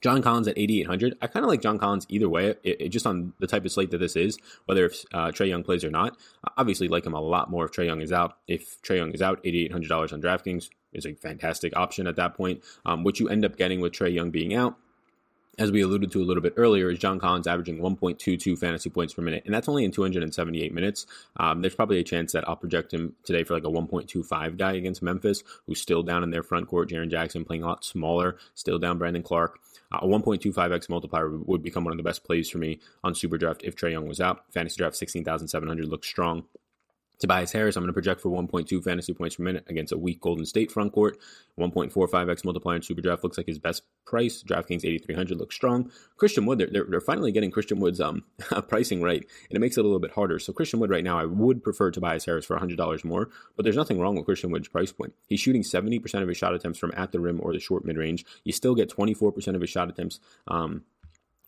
John 0.03 0.21
Collins 0.21 0.49
at 0.49 0.59
8,800. 0.59 1.17
I 1.23 1.27
kind 1.29 1.45
of 1.45 1.49
like 1.49 1.63
John 1.63 1.79
Collins 1.79 2.07
either 2.09 2.29
way, 2.29 2.49
it, 2.63 2.77
it, 2.81 2.89
just 2.89 3.07
on 3.07 3.33
the 3.39 3.47
type 3.47 3.65
of 3.65 3.73
slate 3.73 3.91
that 3.93 3.99
this 3.99 4.17
is, 4.17 4.37
whether 4.67 4.87
if 4.87 5.05
uh, 5.15 5.29
Trae 5.29 5.49
Young 5.49 5.63
plays 5.63 5.85
or 5.85 5.91
not. 5.91 6.17
I 6.45 6.51
Obviously, 6.59 6.89
like 6.89 7.07
him 7.07 7.15
a 7.15 7.21
lot 7.21 7.51
more 7.51 7.65
if 7.65 7.73
Trae 7.73 7.87
Young 7.87 8.01
is 8.01 8.13
out. 8.13 8.37
If 8.47 8.83
Trae 8.83 8.97
Young 8.97 9.13
is 9.13 9.23
out, 9.23 9.43
$8,800 9.45 10.13
on 10.13 10.21
DraftKings 10.21 10.69
is 10.93 11.07
a 11.07 11.15
fantastic 11.15 11.77
option 11.77 12.07
at 12.07 12.17
that 12.17 12.35
point. 12.35 12.63
Um, 12.85 13.05
what 13.05 13.19
you 13.19 13.29
end 13.29 13.45
up 13.45 13.57
getting 13.57 13.81
with 13.81 13.93
Trae 13.93 14.13
Young 14.13 14.31
being 14.31 14.55
out 14.55 14.77
as 15.59 15.71
we 15.71 15.83
alluded 15.83 16.11
to 16.13 16.23
a 16.23 16.25
little 16.25 16.43
bit 16.43 16.55
earlier, 16.57 16.91
is 16.91 16.99
John 16.99 17.19
Collins 17.19 17.47
averaging 17.47 17.79
1.22 17.79 18.59
fantasy 18.59 18.89
points 18.89 19.13
per 19.13 19.23
minute, 19.23 19.43
and 19.45 19.55
that's 19.55 19.69
only 19.69 19.85
in 19.85 19.91
278 19.91 20.73
minutes. 20.73 21.07
Um, 21.37 21.61
there's 21.61 21.75
probably 21.75 21.99
a 21.99 22.05
chance 22.05 22.33
that 22.33 22.49
I'll 22.49 22.57
project 22.57 22.93
him 22.93 23.15
today 23.25 23.45
for 23.45 23.55
like 23.55 23.65
a 23.65 23.69
1.25 23.69 24.57
guy 24.57 24.73
against 24.73 25.03
Memphis, 25.03 25.43
who's 25.67 25.81
still 25.81 26.03
down 26.03 26.23
in 26.23 26.31
their 26.31 26.43
front 26.43 26.69
court. 26.69 26.89
Jaren 26.89 27.11
Jackson 27.11 27.45
playing 27.45 27.63
a 27.63 27.67
lot 27.67 27.85
smaller, 27.85 28.39
still 28.55 28.79
down 28.79 28.99
Brandon 28.99 29.23
Clarke. 29.23 29.59
Uh, 29.93 29.99
a 30.01 30.07
1.25x 30.07 30.89
multiplier 30.89 31.31
would 31.31 31.63
become 31.63 31.85
one 31.85 31.93
of 31.93 31.99
the 31.99 32.03
best 32.03 32.25
plays 32.25 32.49
for 32.49 32.59
me 32.59 32.81
on 33.05 33.15
Super 33.15 33.37
Draft 33.37 33.63
if 33.63 33.77
Trae 33.77 33.93
Young 33.93 34.09
was 34.09 34.21
out. 34.21 34.45
Fantasy 34.53 34.79
Draft 34.79 34.97
16,700 34.97 35.87
looks 35.87 36.09
strong. 36.09 36.45
Tobias 37.23 37.53
Harris, 37.53 37.77
I'm 37.77 37.85
going 37.85 37.89
to 37.89 37.93
project 37.93 38.21
for 38.21 38.31
1.2 38.31 38.83
fantasy 38.83 39.15
points 39.15 39.37
per 39.37 39.45
minute 39.45 39.65
against 39.69 39.93
a 39.93 39.97
weak 39.97 40.21
Golden 40.21 40.45
State 40.45 40.73
front 40.73 40.93
court. 40.93 41.19
1.45x 41.57 42.45
multiplier 42.45 42.75
in 42.75 42.83
Superdraft 42.83 43.23
looks 43.23 43.37
like 43.37 43.47
his 43.47 43.61
best 43.61 43.85
price. 44.05 44.43
DraftKings 44.43 44.85
8,300 44.85 45.39
looks 45.39 45.55
strong. 45.55 45.89
Christian 46.17 46.47
Wood, 46.47 46.59
they're, 46.59 46.85
they're, 46.89 47.01
finally 47.01 47.31
getting 47.31 47.53
Christian 47.53 47.79
Wood's 47.79 48.01
um, 48.01 48.25
pricing 48.69 49.03
right, 49.03 49.25
and 49.49 49.57
it 49.57 49.61
makes 49.61 49.79
it 49.79 49.83
a 49.83 49.85
little 49.85 50.01
bit 50.01 50.11
harder. 50.11 50.41
So 50.41 50.53
Christian 50.53 50.81
Wood 50.81 50.91
right 50.91 51.05
now, 51.05 51.17
I 51.17 51.25
would 51.25 51.63
prefer 51.63 51.93
Tobias 51.93 52.25
Harris 52.25 52.45
for 52.45 52.59
$100 52.59 53.05
more, 53.05 53.31
but 53.57 53.63
there's 53.63 53.77
nothing 53.77 54.01
wrong 54.01 54.17
with 54.17 54.25
Christian 54.25 54.51
Wood's 54.51 54.67
price 54.67 54.91
point. 54.91 55.15
He's 55.29 55.39
shooting 55.39 55.63
70% 55.63 56.23
of 56.23 56.29
his 56.29 56.37
shot 56.37 56.55
attempts 56.55 56.81
from 56.81 56.93
at 56.97 57.13
the 57.13 57.21
rim 57.21 57.41
or 57.41 57.53
the 57.53 57.61
short 57.61 57.85
mid 57.85 57.97
range. 57.97 58.25
You 58.43 58.53
still 58.53 58.75
get 58.75 58.91
24% 58.91 59.55
of 59.55 59.61
his 59.61 59.71
shot 59.71 59.89
attempts 59.89 60.19
um, 60.49 60.83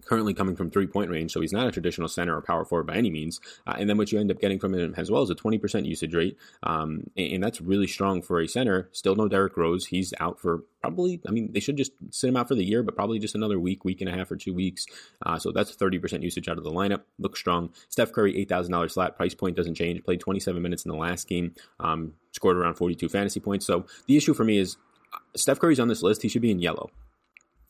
currently 0.04 0.34
coming 0.34 0.56
from 0.56 0.70
three 0.70 0.86
point 0.86 1.10
range, 1.10 1.32
so 1.32 1.40
he's 1.40 1.52
not 1.52 1.66
a 1.66 1.72
traditional 1.72 2.08
center 2.08 2.36
or 2.36 2.42
power 2.42 2.64
forward 2.64 2.86
by 2.86 2.96
any 2.96 3.10
means. 3.10 3.40
Uh, 3.66 3.74
and 3.78 3.88
then 3.88 3.96
what 3.96 4.12
you 4.12 4.18
end 4.18 4.30
up 4.30 4.40
getting 4.40 4.58
from 4.58 4.74
him 4.74 4.94
as 4.96 5.10
well 5.10 5.22
is 5.22 5.30
a 5.30 5.34
20% 5.34 5.86
usage 5.86 6.14
rate, 6.14 6.36
um, 6.62 7.04
and, 7.16 7.34
and, 7.34 7.44
that's 7.44 7.60
really 7.60 7.86
strong 7.86 8.22
for 8.22 8.40
a 8.40 8.48
center. 8.48 8.88
Still 8.92 9.16
no 9.16 9.28
Derrick 9.28 9.56
Rose. 9.56 9.86
He's 9.86 10.14
out 10.18 10.40
for 10.40 10.64
probably, 10.80 11.20
I 11.26 11.30
mean, 11.30 11.52
they 11.52 11.60
should 11.60 11.76
just 11.76 11.92
sit 12.10 12.28
him 12.28 12.36
out 12.36 12.48
for 12.48 12.54
the 12.54 12.64
year, 12.64 12.82
but 12.82 12.96
probably 12.96 13.18
just 13.18 13.34
another 13.34 13.58
week, 13.58 13.84
week 13.84 14.00
and 14.00 14.08
a 14.08 14.12
half, 14.12 14.30
or 14.30 14.36
two 14.36 14.54
weeks. 14.54 14.86
Uh, 15.24 15.38
so 15.38 15.52
that's 15.52 15.74
30% 15.74 16.22
usage 16.22 16.48
out 16.48 16.58
of 16.58 16.64
the 16.64 16.70
lineup. 16.70 17.02
Looks 17.18 17.38
strong. 17.38 17.70
Steph 17.88 18.12
Curry, 18.12 18.34
$8,000 18.46 18.92
flat. 18.92 19.16
Price 19.16 19.34
point 19.34 19.56
doesn't 19.56 19.74
change. 19.74 20.02
Played 20.04 20.20
27 20.20 20.60
minutes 20.60 20.84
in 20.84 20.90
the 20.90 20.96
last 20.96 21.28
game, 21.28 21.54
um, 21.80 22.14
scored 22.32 22.56
around 22.56 22.74
42 22.74 23.08
fantasy 23.08 23.40
points. 23.40 23.66
So 23.66 23.86
the 24.06 24.16
issue 24.16 24.34
for 24.34 24.44
me 24.44 24.58
is 24.58 24.76
uh, 25.12 25.18
Steph 25.36 25.58
Curry's 25.58 25.80
on 25.80 25.88
this 25.88 26.02
list. 26.02 26.22
He 26.22 26.28
should 26.28 26.42
be 26.42 26.50
in 26.50 26.58
yellow. 26.58 26.90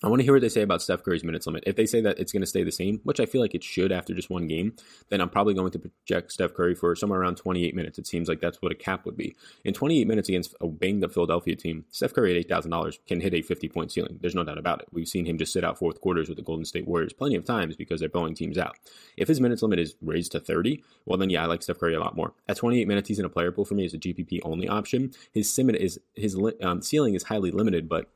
I 0.05 0.09
want 0.09 0.21
to 0.21 0.25
hear 0.25 0.35
what 0.35 0.43
they 0.43 0.51
say 0.51 0.61
about 0.61 0.83
Steph 0.83 1.03
Curry's 1.03 1.25
minutes 1.25 1.47
limit. 1.47 1.65
If 1.67 1.77
they 1.77 1.87
say 1.87 2.03
that 2.03 2.19
it's 2.19 2.31
going 2.31 2.43
to 2.43 2.47
stay 2.47 2.63
the 2.63 2.71
same, 2.71 3.01
which 3.05 3.21
I 3.21 3.25
feel 3.27 3.41
like 3.41 3.55
it 3.55 3.65
should 3.65 3.91
after 3.91 4.13
just 4.13 4.29
one 4.29 4.47
game, 4.47 4.75
then 5.09 5.23
I'm 5.23 5.31
probably 5.31 5.55
going 5.55 5.71
to 5.71 5.79
project 5.79 6.31
Steph 6.31 6.53
Curry 6.53 6.75
for 6.75 6.95
somewhere 6.95 7.21
around 7.21 7.37
28 7.37 7.75
minutes. 7.75 7.99
It 7.99 8.07
seems 8.07 8.29
like 8.29 8.41
that's 8.41 8.61
what 8.61 8.71
a 8.71 8.75
cap 8.75 9.07
would 9.07 9.17
be. 9.17 9.35
In 9.65 9.73
28 9.73 10.07
minutes 10.07 10.29
against 10.29 10.55
a 10.61 10.69
banged 10.69 11.05
up 11.05 11.15
Philadelphia 11.15 11.57
team, 11.57 11.87
Steph 11.91 12.13
Curry 12.13 12.39
at 12.39 12.47
$8,000 12.47 12.99
can 13.07 13.23
hit 13.23 13.33
a 13.33 13.41
50 13.41 13.69
point 13.71 13.93
ceiling. 13.93 14.19
There's 14.21 14.35
no 14.35 14.45
doubt 14.45 14.59
about 14.59 14.83
it. 14.83 14.89
We've 14.93 15.09
seen 15.09 15.25
him 15.25 15.39
just 15.39 15.55
sit 15.55 15.65
out 15.65 15.79
fourth 15.79 16.03
quarters 16.03 16.29
with 16.29 16.37
the 16.37 16.45
Golden 16.45 16.67
State 16.67 16.87
Warriors 16.87 17.15
plenty 17.15 17.37
of 17.37 17.47
times 17.47 17.75
because 17.75 18.01
they're 18.01 18.11
blowing 18.11 18.35
teams 18.35 18.59
out. 18.59 18.77
If 19.17 19.29
his 19.29 19.41
minutes 19.41 19.63
limit 19.63 19.79
is 19.79 19.97
raised 20.03 20.33
to 20.33 20.41
30, 20.41 20.85
well, 21.07 21.17
then 21.17 21.31
yeah, 21.31 21.45
I 21.45 21.47
like 21.47 21.63
Steph 21.63 21.79
Curry 21.79 21.95
a 21.95 22.01
lot 22.01 22.15
more. 22.15 22.35
At 22.47 22.59
28 22.59 22.87
minutes, 22.87 23.09
he's 23.09 23.19
in 23.19 23.25
a 23.25 23.31
player 23.31 23.53
pool 23.53 23.65
for 23.65 23.75
me 23.75 23.87
as 23.87 23.95
a 23.95 23.99
GPP 23.99 24.41
only 24.43 24.69
option. 24.69 25.13
His, 25.33 25.59
is, 25.59 25.99
his 26.15 26.37
um, 26.63 26.83
ceiling 26.83 27.15
is 27.15 27.23
highly 27.23 27.51
limited, 27.51 27.89
but 27.89 28.11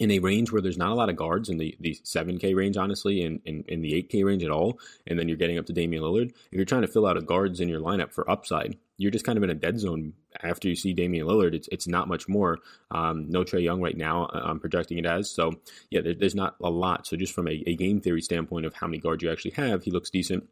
in 0.00 0.10
a 0.10 0.18
range 0.18 0.50
where 0.50 0.62
there's 0.62 0.78
not 0.78 0.90
a 0.90 0.94
lot 0.94 1.10
of 1.10 1.16
guards 1.16 1.50
in 1.50 1.58
the, 1.58 1.76
the 1.78 1.94
7K 2.04 2.56
range, 2.56 2.78
honestly, 2.78 3.22
and 3.22 3.38
in, 3.44 3.62
in, 3.68 3.82
the 3.82 3.92
8K 4.02 4.24
range 4.24 4.42
at 4.42 4.50
all, 4.50 4.80
and 5.06 5.18
then 5.18 5.28
you're 5.28 5.36
getting 5.36 5.58
up 5.58 5.66
to 5.66 5.74
Damian 5.74 6.02
Lillard, 6.02 6.30
if 6.30 6.52
you're 6.52 6.64
trying 6.64 6.80
to 6.80 6.88
fill 6.88 7.06
out 7.06 7.18
a 7.18 7.20
guards 7.20 7.60
in 7.60 7.68
your 7.68 7.82
lineup 7.82 8.10
for 8.10 8.28
upside, 8.28 8.78
you're 8.96 9.10
just 9.10 9.26
kind 9.26 9.36
of 9.36 9.44
in 9.44 9.50
a 9.50 9.54
dead 9.54 9.78
zone 9.78 10.14
after 10.42 10.68
you 10.68 10.74
see 10.74 10.94
Damian 10.94 11.26
Lillard. 11.26 11.52
It's, 11.52 11.68
it's 11.70 11.86
not 11.86 12.08
much 12.08 12.28
more. 12.28 12.60
Um, 12.90 13.28
no 13.28 13.44
Trae 13.44 13.62
Young 13.62 13.82
right 13.82 13.96
now, 13.96 14.24
uh, 14.24 14.40
I'm 14.42 14.58
projecting 14.58 14.96
it 14.96 15.04
as. 15.04 15.30
So, 15.30 15.52
yeah, 15.90 16.00
there, 16.00 16.14
there's 16.14 16.34
not 16.34 16.56
a 16.62 16.70
lot. 16.70 17.06
So, 17.06 17.18
just 17.18 17.34
from 17.34 17.46
a, 17.46 17.62
a 17.66 17.76
game 17.76 18.00
theory 18.00 18.22
standpoint 18.22 18.64
of 18.64 18.72
how 18.72 18.86
many 18.86 18.98
guards 18.98 19.22
you 19.22 19.30
actually 19.30 19.52
have, 19.52 19.82
he 19.82 19.90
looks 19.90 20.08
decent. 20.08 20.48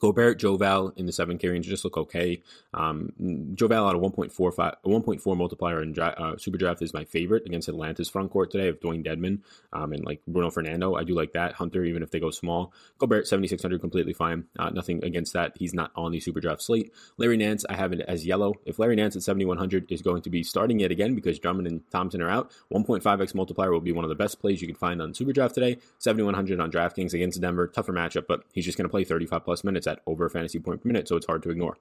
Gobert, 0.00 0.38
Joval 0.38 0.92
in 0.96 1.06
the 1.06 1.12
7K 1.12 1.50
range 1.50 1.66
just 1.66 1.84
look 1.84 1.96
okay. 1.96 2.42
Um, 2.72 3.12
Joval 3.54 3.88
at 3.88 3.96
a 3.96 3.98
1.45, 3.98 4.56
1.4 4.84 5.36
multiplier 5.36 5.82
in 5.82 5.98
uh, 5.98 6.36
Super 6.36 6.56
Draft 6.56 6.82
is 6.82 6.94
my 6.94 7.04
favorite 7.04 7.44
against 7.46 7.68
Atlanta's 7.68 8.08
front 8.08 8.30
court 8.30 8.50
today 8.50 8.68
of 8.68 8.78
Dewayne 8.78 9.04
Dedmon 9.04 9.40
um, 9.72 9.92
and 9.92 10.04
like 10.04 10.20
Bruno 10.26 10.50
Fernando. 10.50 10.94
I 10.94 11.02
do 11.02 11.14
like 11.14 11.32
that. 11.32 11.54
Hunter, 11.54 11.84
even 11.84 12.02
if 12.02 12.10
they 12.10 12.20
go 12.20 12.30
small. 12.30 12.72
Gobert, 12.98 13.26
7,600, 13.26 13.80
completely 13.80 14.12
fine. 14.12 14.44
Uh, 14.58 14.70
nothing 14.70 15.02
against 15.04 15.32
that. 15.32 15.52
He's 15.56 15.74
not 15.74 15.90
on 15.96 16.12
the 16.12 16.20
Super 16.20 16.40
Draft 16.40 16.62
slate. 16.62 16.92
Larry 17.16 17.36
Nance, 17.36 17.64
I 17.68 17.74
have 17.74 17.92
it 17.92 18.00
as 18.06 18.24
yellow. 18.24 18.54
If 18.66 18.78
Larry 18.78 18.94
Nance 18.94 19.16
at 19.16 19.22
7,100 19.22 19.90
is 19.90 20.02
going 20.02 20.22
to 20.22 20.30
be 20.30 20.44
starting 20.44 20.78
yet 20.78 20.92
again 20.92 21.16
because 21.16 21.40
Drummond 21.40 21.66
and 21.66 21.90
Thompson 21.90 22.22
are 22.22 22.30
out, 22.30 22.52
1.5x 22.72 23.34
multiplier 23.34 23.72
will 23.72 23.80
be 23.80 23.92
one 23.92 24.04
of 24.04 24.08
the 24.08 24.14
best 24.14 24.40
plays 24.40 24.60
you 24.60 24.68
can 24.68 24.76
find 24.76 25.02
on 25.02 25.12
Super 25.12 25.32
Draft 25.32 25.56
today. 25.56 25.78
7,100 25.98 26.60
on 26.60 26.70
DraftKings 26.70 27.14
against 27.14 27.40
Denver. 27.40 27.66
Tougher 27.66 27.92
matchup, 27.92 28.26
but 28.28 28.44
he's 28.52 28.64
just 28.64 28.78
going 28.78 28.84
to 28.84 28.90
play 28.90 29.02
35 29.02 29.44
plus 29.44 29.64
minutes 29.64 29.87
at 29.88 30.00
over 30.06 30.28
fantasy 30.28 30.58
point 30.58 30.82
per 30.82 30.88
minute, 30.88 31.08
so 31.08 31.16
it's 31.16 31.26
hard 31.26 31.42
to 31.42 31.50
ignore. 31.50 31.76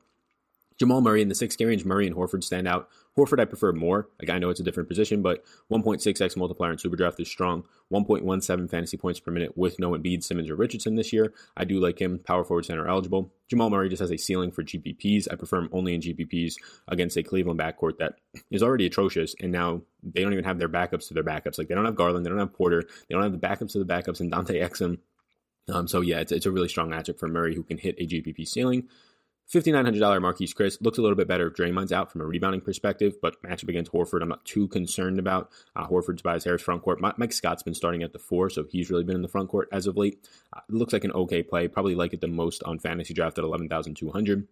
Jamal 0.78 1.02
Murray 1.02 1.24
in 1.24 1.28
the 1.28 1.36
6K 1.36 1.66
range, 1.68 1.86
Murray 1.86 2.06
and 2.06 2.16
Horford 2.16 2.44
stand 2.44 2.68
out. 2.68 2.88
Horford 3.18 3.40
I 3.40 3.46
prefer 3.46 3.72
more. 3.72 4.10
Like 4.22 4.30
I 4.30 4.38
know 4.38 4.50
it's 4.50 4.60
a 4.60 4.64
different 4.64 4.90
position, 4.90 5.24
but 5.24 5.44
1.6x 5.72 6.38
multiplier 6.38 6.72
in 6.72 6.78
Superdraft 6.78 7.20
is 7.20 7.28
strong. 7.28 7.64
1.17 7.92 8.70
fantasy 8.70 8.96
points 8.96 9.20
per 9.20 9.32
minute 9.32 9.58
with 9.58 9.80
no 9.80 9.92
Embiid, 9.92 10.24
Simmons, 10.24 10.52
or 10.52 10.56
Richardson 10.56 10.96
this 10.96 11.12
year. 11.12 11.34
I 11.56 11.64
do 11.64 11.80
like 11.80 12.00
him. 12.00 12.20
Power 12.20 12.44
forward 12.44 12.66
center 12.66 12.88
eligible. 12.88 13.34
Jamal 13.48 13.72
Murray 13.72 13.90
just 13.90 14.02
has 14.02 14.12
a 14.12 14.18
ceiling 14.18 14.52
for 14.52 14.64
GPPs. 14.64 15.28
I 15.32 15.36
prefer 15.36 15.60
him 15.60 15.70
only 15.72 15.96
in 15.96 16.02
GPPs 16.02 16.56
against 16.88 17.18
a 17.18 17.24
Cleveland 17.24 17.60
backcourt 17.60 17.98
that 17.98 18.16
is 18.52 18.62
already 18.62 18.86
atrocious, 18.86 19.36
and 19.40 19.52
now 19.52 19.82
they 20.04 20.22
don't 20.22 20.34
even 20.34 20.46
have 20.46 20.60
their 20.60 20.70
backups 20.70 21.08
to 21.08 21.16
their 21.16 21.24
backups. 21.24 21.58
Like 21.58 21.70
they 21.70 21.76
don't 21.76 21.86
have 21.86 21.96
Garland, 21.96 22.24
they 22.24 22.30
don't 22.30 22.40
have 22.40 22.54
Porter, 22.54 22.84
they 23.10 23.16
don't 23.16 23.24
have 23.24 23.32
the 23.32 23.40
backups 23.40 23.72
to 23.72 23.84
the 23.84 23.92
backups, 23.92 24.20
and 24.20 24.30
Dante 24.30 24.60
Exum 24.60 25.00
um, 25.70 25.88
so 25.88 26.02
yeah, 26.02 26.20
it's, 26.20 26.32
it's 26.32 26.46
a 26.46 26.52
really 26.52 26.70
strong 26.70 26.90
matchup 26.90 27.20
for 27.20 27.28
Murray, 27.28 27.56
who 27.56 27.64
can 27.64 27.78
hit 27.78 27.96
a 28.00 28.06
GPP 28.06 28.48
ceiling. 28.48 28.88
$5,900 29.54 29.98
Marquese 29.98 30.54
Chriss 30.54 30.82
looks 30.82 30.98
a 30.98 31.02
little 31.02 31.16
bit 31.16 31.28
better 31.28 31.48
if 31.48 31.54
Draymond's 31.54 31.94
out 31.94 32.12
from 32.12 32.20
a 32.20 32.26
rebounding 32.26 32.60
perspective, 32.60 33.16
but 33.22 33.42
matchup 33.44 33.70
against 33.70 33.94
Horford, 33.94 34.22
I'm 34.22 34.28
not 34.28 34.44
too 34.44 34.68
concerned 34.68 35.20
about. 35.20 35.50
Uh, 35.74 35.88
Horford's 35.88 36.22
by 36.22 36.34
his 36.34 36.44
Harris 36.44 36.62
front 36.62 36.82
court. 36.82 37.00
Mike 37.00 37.32
Scott's 37.32 37.64
been 37.64 37.74
starting 37.74 38.04
at 38.04 38.12
the 38.12 38.20
four, 38.20 38.50
so 38.50 38.66
he's 38.70 38.90
really 38.90 39.06
been 39.06 39.16
in 39.16 39.22
the 39.22 39.30
front 39.30 39.48
court 39.48 39.70
as 39.72 39.88
of 39.88 39.96
late. 39.96 40.28
Uh, 40.52 40.60
looks 40.68 40.92
like 40.92 41.06
an 41.06 41.14
okay 41.14 41.44
play. 41.44 41.70
Probably 41.70 41.96
like 41.96 42.14
it 42.14 42.20
the 42.20 42.28
most 42.28 42.62
on 42.64 42.78
fantasy 42.78 43.14
draft 43.14 43.38
at 43.38 43.46
11,200. 43.46 44.48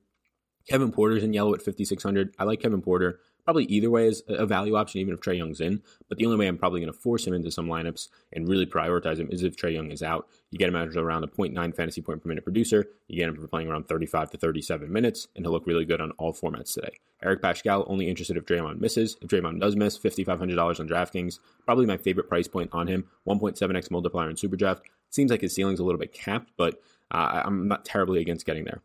Kevin 0.69 0.91
Porter's 0.93 1.24
in 1.24 1.34
yellow 1.34 1.53
at 1.53 1.62
5,600. 1.62 2.34
I 2.39 2.45
like 2.45 2.62
Kevin 2.62 2.81
Porter 2.81 3.19
probably 3.45 3.65
either 3.65 3.89
way 3.89 4.07
is 4.07 4.23
a 4.27 4.45
value 4.45 4.75
option, 4.75 4.99
even 4.99 5.13
if 5.13 5.21
Trae 5.21 5.37
Young's 5.37 5.61
in. 5.61 5.81
But 6.09 6.17
the 6.17 6.25
only 6.25 6.37
way 6.37 6.47
I'm 6.47 6.57
probably 6.57 6.81
going 6.81 6.91
to 6.91 6.99
force 6.99 7.25
him 7.25 7.33
into 7.33 7.51
some 7.51 7.67
lineups 7.67 8.09
and 8.33 8.49
really 8.49 8.65
prioritize 8.65 9.17
him 9.17 9.29
is 9.31 9.43
if 9.43 9.55
Trae 9.55 9.73
Young 9.73 9.91
is 9.91 10.03
out. 10.03 10.27
You 10.51 10.59
get 10.59 10.67
him 10.67 10.75
out 10.75 10.93
around 10.95 11.23
a 11.23 11.27
0.9 11.27 11.75
fantasy 11.75 12.01
point 12.01 12.21
per 12.21 12.27
minute 12.27 12.43
producer. 12.43 12.87
You 13.07 13.17
get 13.17 13.29
him 13.29 13.39
for 13.39 13.47
playing 13.47 13.69
around 13.69 13.87
35 13.87 14.31
to 14.31 14.37
37 14.37 14.91
minutes, 14.91 15.27
and 15.35 15.45
he'll 15.45 15.53
look 15.53 15.67
really 15.67 15.85
good 15.85 16.01
on 16.01 16.11
all 16.11 16.33
formats 16.33 16.73
today. 16.73 16.97
Eric 17.23 17.41
Paschall, 17.41 17.86
only 17.88 18.10
interested 18.10 18.36
if 18.36 18.45
Draymond 18.45 18.81
misses. 18.81 19.15
If 19.21 19.29
Draymond 19.29 19.62
does 19.62 19.75
miss, 19.75 19.97
$5,500 19.97 20.79
on 20.79 20.89
DraftKings. 20.89 21.39
Probably 21.65 21.86
my 21.86 21.97
favorite 21.97 22.27
price 22.27 22.47
point 22.47 22.71
on 22.73 22.88
him. 22.88 23.05
1.7x 23.27 23.91
multiplier 23.91 24.29
in 24.29 24.36
Superdraft. 24.36 24.81
Seems 25.12 25.31
like 25.31 25.41
his 25.41 25.53
ceiling's 25.53 25.79
a 25.79 25.84
little 25.84 25.99
bit 25.99 26.13
capped, 26.13 26.51
but 26.58 26.81
uh, 27.12 27.43
I'm 27.45 27.67
not 27.67 27.86
terribly 27.86 28.21
against 28.21 28.45
getting 28.45 28.65
there. 28.65 28.81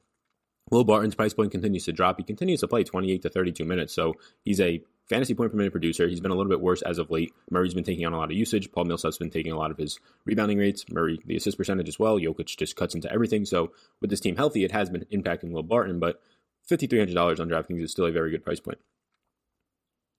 Will 0.70 0.84
Barton's 0.84 1.14
price 1.14 1.34
point 1.34 1.50
continues 1.50 1.84
to 1.84 1.92
drop. 1.92 2.16
He 2.18 2.24
continues 2.24 2.60
to 2.60 2.68
play 2.68 2.84
28 2.84 3.22
to 3.22 3.28
32 3.28 3.64
minutes, 3.64 3.92
so 3.92 4.14
he's 4.44 4.60
a 4.60 4.82
fantasy 5.08 5.34
point 5.34 5.50
per 5.50 5.56
minute 5.58 5.72
producer. 5.72 6.06
He's 6.06 6.20
been 6.20 6.30
a 6.30 6.36
little 6.36 6.48
bit 6.48 6.60
worse 6.60 6.80
as 6.82 6.98
of 6.98 7.10
late. 7.10 7.32
Murray's 7.50 7.74
been 7.74 7.84
taking 7.84 8.06
on 8.06 8.12
a 8.12 8.16
lot 8.16 8.30
of 8.30 8.36
usage. 8.36 8.70
Paul 8.70 8.84
Millsap's 8.84 9.18
been 9.18 9.30
taking 9.30 9.52
a 9.52 9.58
lot 9.58 9.72
of 9.72 9.76
his 9.76 9.98
rebounding 10.24 10.58
rates. 10.58 10.84
Murray, 10.88 11.20
the 11.26 11.36
assist 11.36 11.58
percentage 11.58 11.88
as 11.88 11.98
well. 11.98 12.18
Jokic 12.18 12.56
just 12.56 12.76
cuts 12.76 12.94
into 12.94 13.12
everything. 13.12 13.44
So 13.44 13.72
with 14.00 14.10
this 14.10 14.20
team 14.20 14.36
healthy, 14.36 14.64
it 14.64 14.70
has 14.70 14.88
been 14.88 15.04
impacting 15.12 15.50
Will 15.50 15.64
Barton, 15.64 15.98
but 15.98 16.22
$5,300 16.70 17.40
on 17.40 17.48
DraftKings 17.48 17.82
is 17.82 17.90
still 17.90 18.06
a 18.06 18.12
very 18.12 18.30
good 18.30 18.44
price 18.44 18.60
point. 18.60 18.78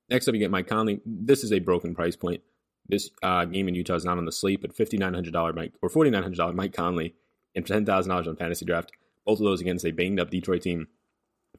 Next 0.10 0.28
up, 0.28 0.34
you 0.34 0.40
get 0.40 0.52
Mike 0.52 0.68
Conley. 0.68 1.00
This 1.06 1.46
is 1.46 1.54
a 1.54 1.60
broken 1.60 1.96
price 1.96 2.18
point. 2.18 2.42
This 2.86 3.10
uh, 3.24 3.46
game 3.46 3.70
in 3.70 3.76
Utah 3.76 3.96
is 3.96 4.04
not 4.04 4.18
on 4.18 4.26
the 4.26 4.32
slate, 4.32 4.60
but 4.60 4.76
$5,900 4.76 5.56
Mike 5.56 5.74
or 5.82 5.90
$4,900 5.90 6.54
Mike 6.54 6.74
Conley 6.74 7.16
and 7.56 7.66
$10,000 7.66 8.28
on 8.28 8.36
fantasy 8.36 8.66
draft 8.66 8.92
both 9.26 9.40
of 9.40 9.46
those 9.46 9.62
against 9.62 9.86
a 9.86 9.92
banged 9.92 10.20
up 10.20 10.30
Detroit 10.30 10.62
team 10.62 10.88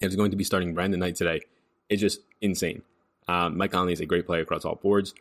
is 0.01 0.17
going 0.17 0.31
to 0.31 0.37
be 0.37 0.45
starting 0.45 0.75
Brandon 0.75 1.01
Knight 1.01 1.17
today 1.17 1.41
It's 1.89 2.01
just 2.01 2.21
insane. 2.41 2.83
Um, 3.29 3.57
Mike 3.57 3.73
Conley 3.73 3.93
is 3.93 4.01
a 4.01 4.07
great 4.07 4.27
player 4.27 4.43
across 4.43 4.65
all 4.65 4.75
boards. 4.75 5.15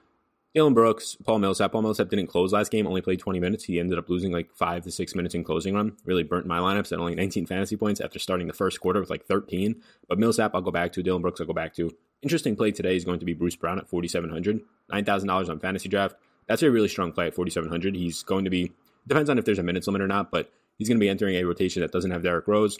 Dillon 0.54 0.74
Brooks, 0.74 1.16
Paul 1.24 1.40
Millsap. 1.40 1.72
Paul 1.72 1.84
Millsap 1.84 2.10
didn't 2.10 2.28
close 2.28 2.52
last 2.52 2.72
game, 2.72 2.86
only 2.86 3.02
played 3.02 3.20
20 3.20 3.40
minutes. 3.40 3.64
He 3.64 3.80
ended 3.80 3.98
up 3.98 4.10
losing 4.10 4.34
like 4.34 4.54
five 4.54 4.84
to 4.84 4.92
six 4.92 5.16
minutes 5.16 5.34
in 5.34 5.46
closing 5.46 5.76
run. 5.76 5.96
Really 6.04 6.24
burnt 6.24 6.46
my 6.46 6.60
lineups 6.60 6.92
at 6.92 7.00
only 7.00 7.16
19 7.16 7.46
fantasy 7.46 7.78
points 7.78 8.02
after 8.02 8.20
starting 8.20 8.48
the 8.48 8.54
first 8.54 8.82
quarter 8.82 9.00
with 9.00 9.10
like 9.10 9.26
13. 9.26 9.82
But 10.10 10.20
Millsap, 10.20 10.54
I'll 10.54 10.62
go 10.62 10.72
back 10.72 10.92
to. 10.94 11.04
Dillon 11.04 11.22
Brooks, 11.22 11.40
I'll 11.40 11.48
go 11.48 11.54
back 11.54 11.74
to. 11.76 11.96
Interesting 12.22 12.58
play 12.58 12.72
today 12.72 12.98
is 12.98 13.06
going 13.06 13.20
to 13.20 13.26
be 13.26 13.34
Bruce 13.34 13.56
Brown 13.56 13.80
at 13.80 13.88
4,700, 13.88 14.62
$9,000 14.92 15.50
on 15.50 15.60
fantasy 15.60 15.88
draft. 15.88 16.16
That's 16.48 16.62
a 16.64 16.70
really 16.70 16.90
strong 16.90 17.14
play 17.14 17.28
at 17.28 17.34
4,700. 17.34 17.96
He's 17.96 18.22
going 18.22 18.44
to 18.44 18.52
be, 18.52 18.74
depends 19.08 19.30
on 19.30 19.38
if 19.38 19.46
there's 19.46 19.58
a 19.58 19.64
minutes 19.64 19.88
limit 19.88 20.02
or 20.02 20.08
not, 20.08 20.32
but 20.32 20.52
He's 20.82 20.88
going 20.88 20.98
to 20.98 21.06
be 21.06 21.10
entering 21.10 21.36
a 21.36 21.44
rotation 21.44 21.84
that 21.84 21.92
doesn't 21.92 22.10
have 22.10 22.24
Derrick 22.24 22.48
Rose. 22.48 22.76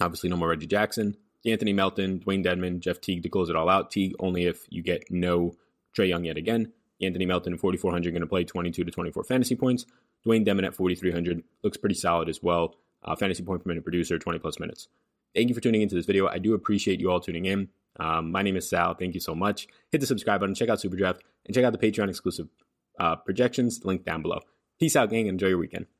Obviously, 0.00 0.30
no 0.30 0.38
more 0.38 0.48
Reggie 0.48 0.66
Jackson. 0.66 1.18
Anthony 1.44 1.74
Melton, 1.74 2.20
Dewayne 2.20 2.42
Dedmon, 2.42 2.80
Jeff 2.80 2.98
Teague 2.98 3.24
to 3.24 3.28
close 3.28 3.50
it 3.50 3.56
all 3.56 3.68
out. 3.68 3.90
Teague 3.90 4.14
only 4.18 4.46
if 4.46 4.64
you 4.70 4.82
get 4.82 5.10
no 5.10 5.52
Trae 5.94 6.08
Young 6.08 6.24
yet 6.24 6.38
again. 6.38 6.72
Anthony 7.02 7.26
Melton 7.26 7.52
at 7.52 7.60
4,400 7.60 8.10
going 8.10 8.22
to 8.22 8.26
play 8.26 8.44
22 8.44 8.84
to 8.84 8.90
24 8.90 9.24
fantasy 9.24 9.54
points. 9.54 9.84
Dewayne 10.24 10.46
Dedmon 10.46 10.64
at 10.64 10.74
4,300 10.74 11.42
looks 11.62 11.76
pretty 11.76 11.94
solid 11.94 12.30
as 12.30 12.42
well. 12.42 12.76
Uh, 13.04 13.14
fantasy 13.16 13.42
point 13.42 13.62
per 13.62 13.68
minute 13.68 13.84
producer, 13.84 14.18
20 14.18 14.38
plus 14.38 14.58
minutes. 14.58 14.88
Thank 15.34 15.50
you 15.50 15.54
for 15.54 15.60
tuning 15.60 15.82
into 15.82 15.94
this 15.94 16.06
video. 16.06 16.28
I 16.28 16.38
do 16.38 16.54
appreciate 16.54 17.00
you 17.00 17.10
all 17.10 17.20
tuning 17.20 17.44
in. 17.44 17.68
Um, 18.00 18.32
my 18.32 18.40
name 18.40 18.56
is 18.56 18.66
Sal. 18.66 18.94
Thank 18.94 19.12
you 19.12 19.20
so 19.20 19.34
much. 19.34 19.68
Hit 19.92 20.00
the 20.00 20.06
subscribe 20.06 20.40
button, 20.40 20.54
check 20.54 20.70
out 20.70 20.78
Superdraft, 20.78 21.20
and 21.44 21.54
check 21.54 21.66
out 21.66 21.78
the 21.78 21.86
Patreon 21.92 22.08
exclusive 22.08 22.48
uh, 22.98 23.16
projections 23.16 23.84
link 23.84 24.06
down 24.06 24.22
below. 24.22 24.40
Peace 24.80 24.96
out, 24.96 25.10
gang, 25.10 25.28
and 25.28 25.34
enjoy 25.34 25.48
your 25.48 25.58
weekend. 25.58 25.84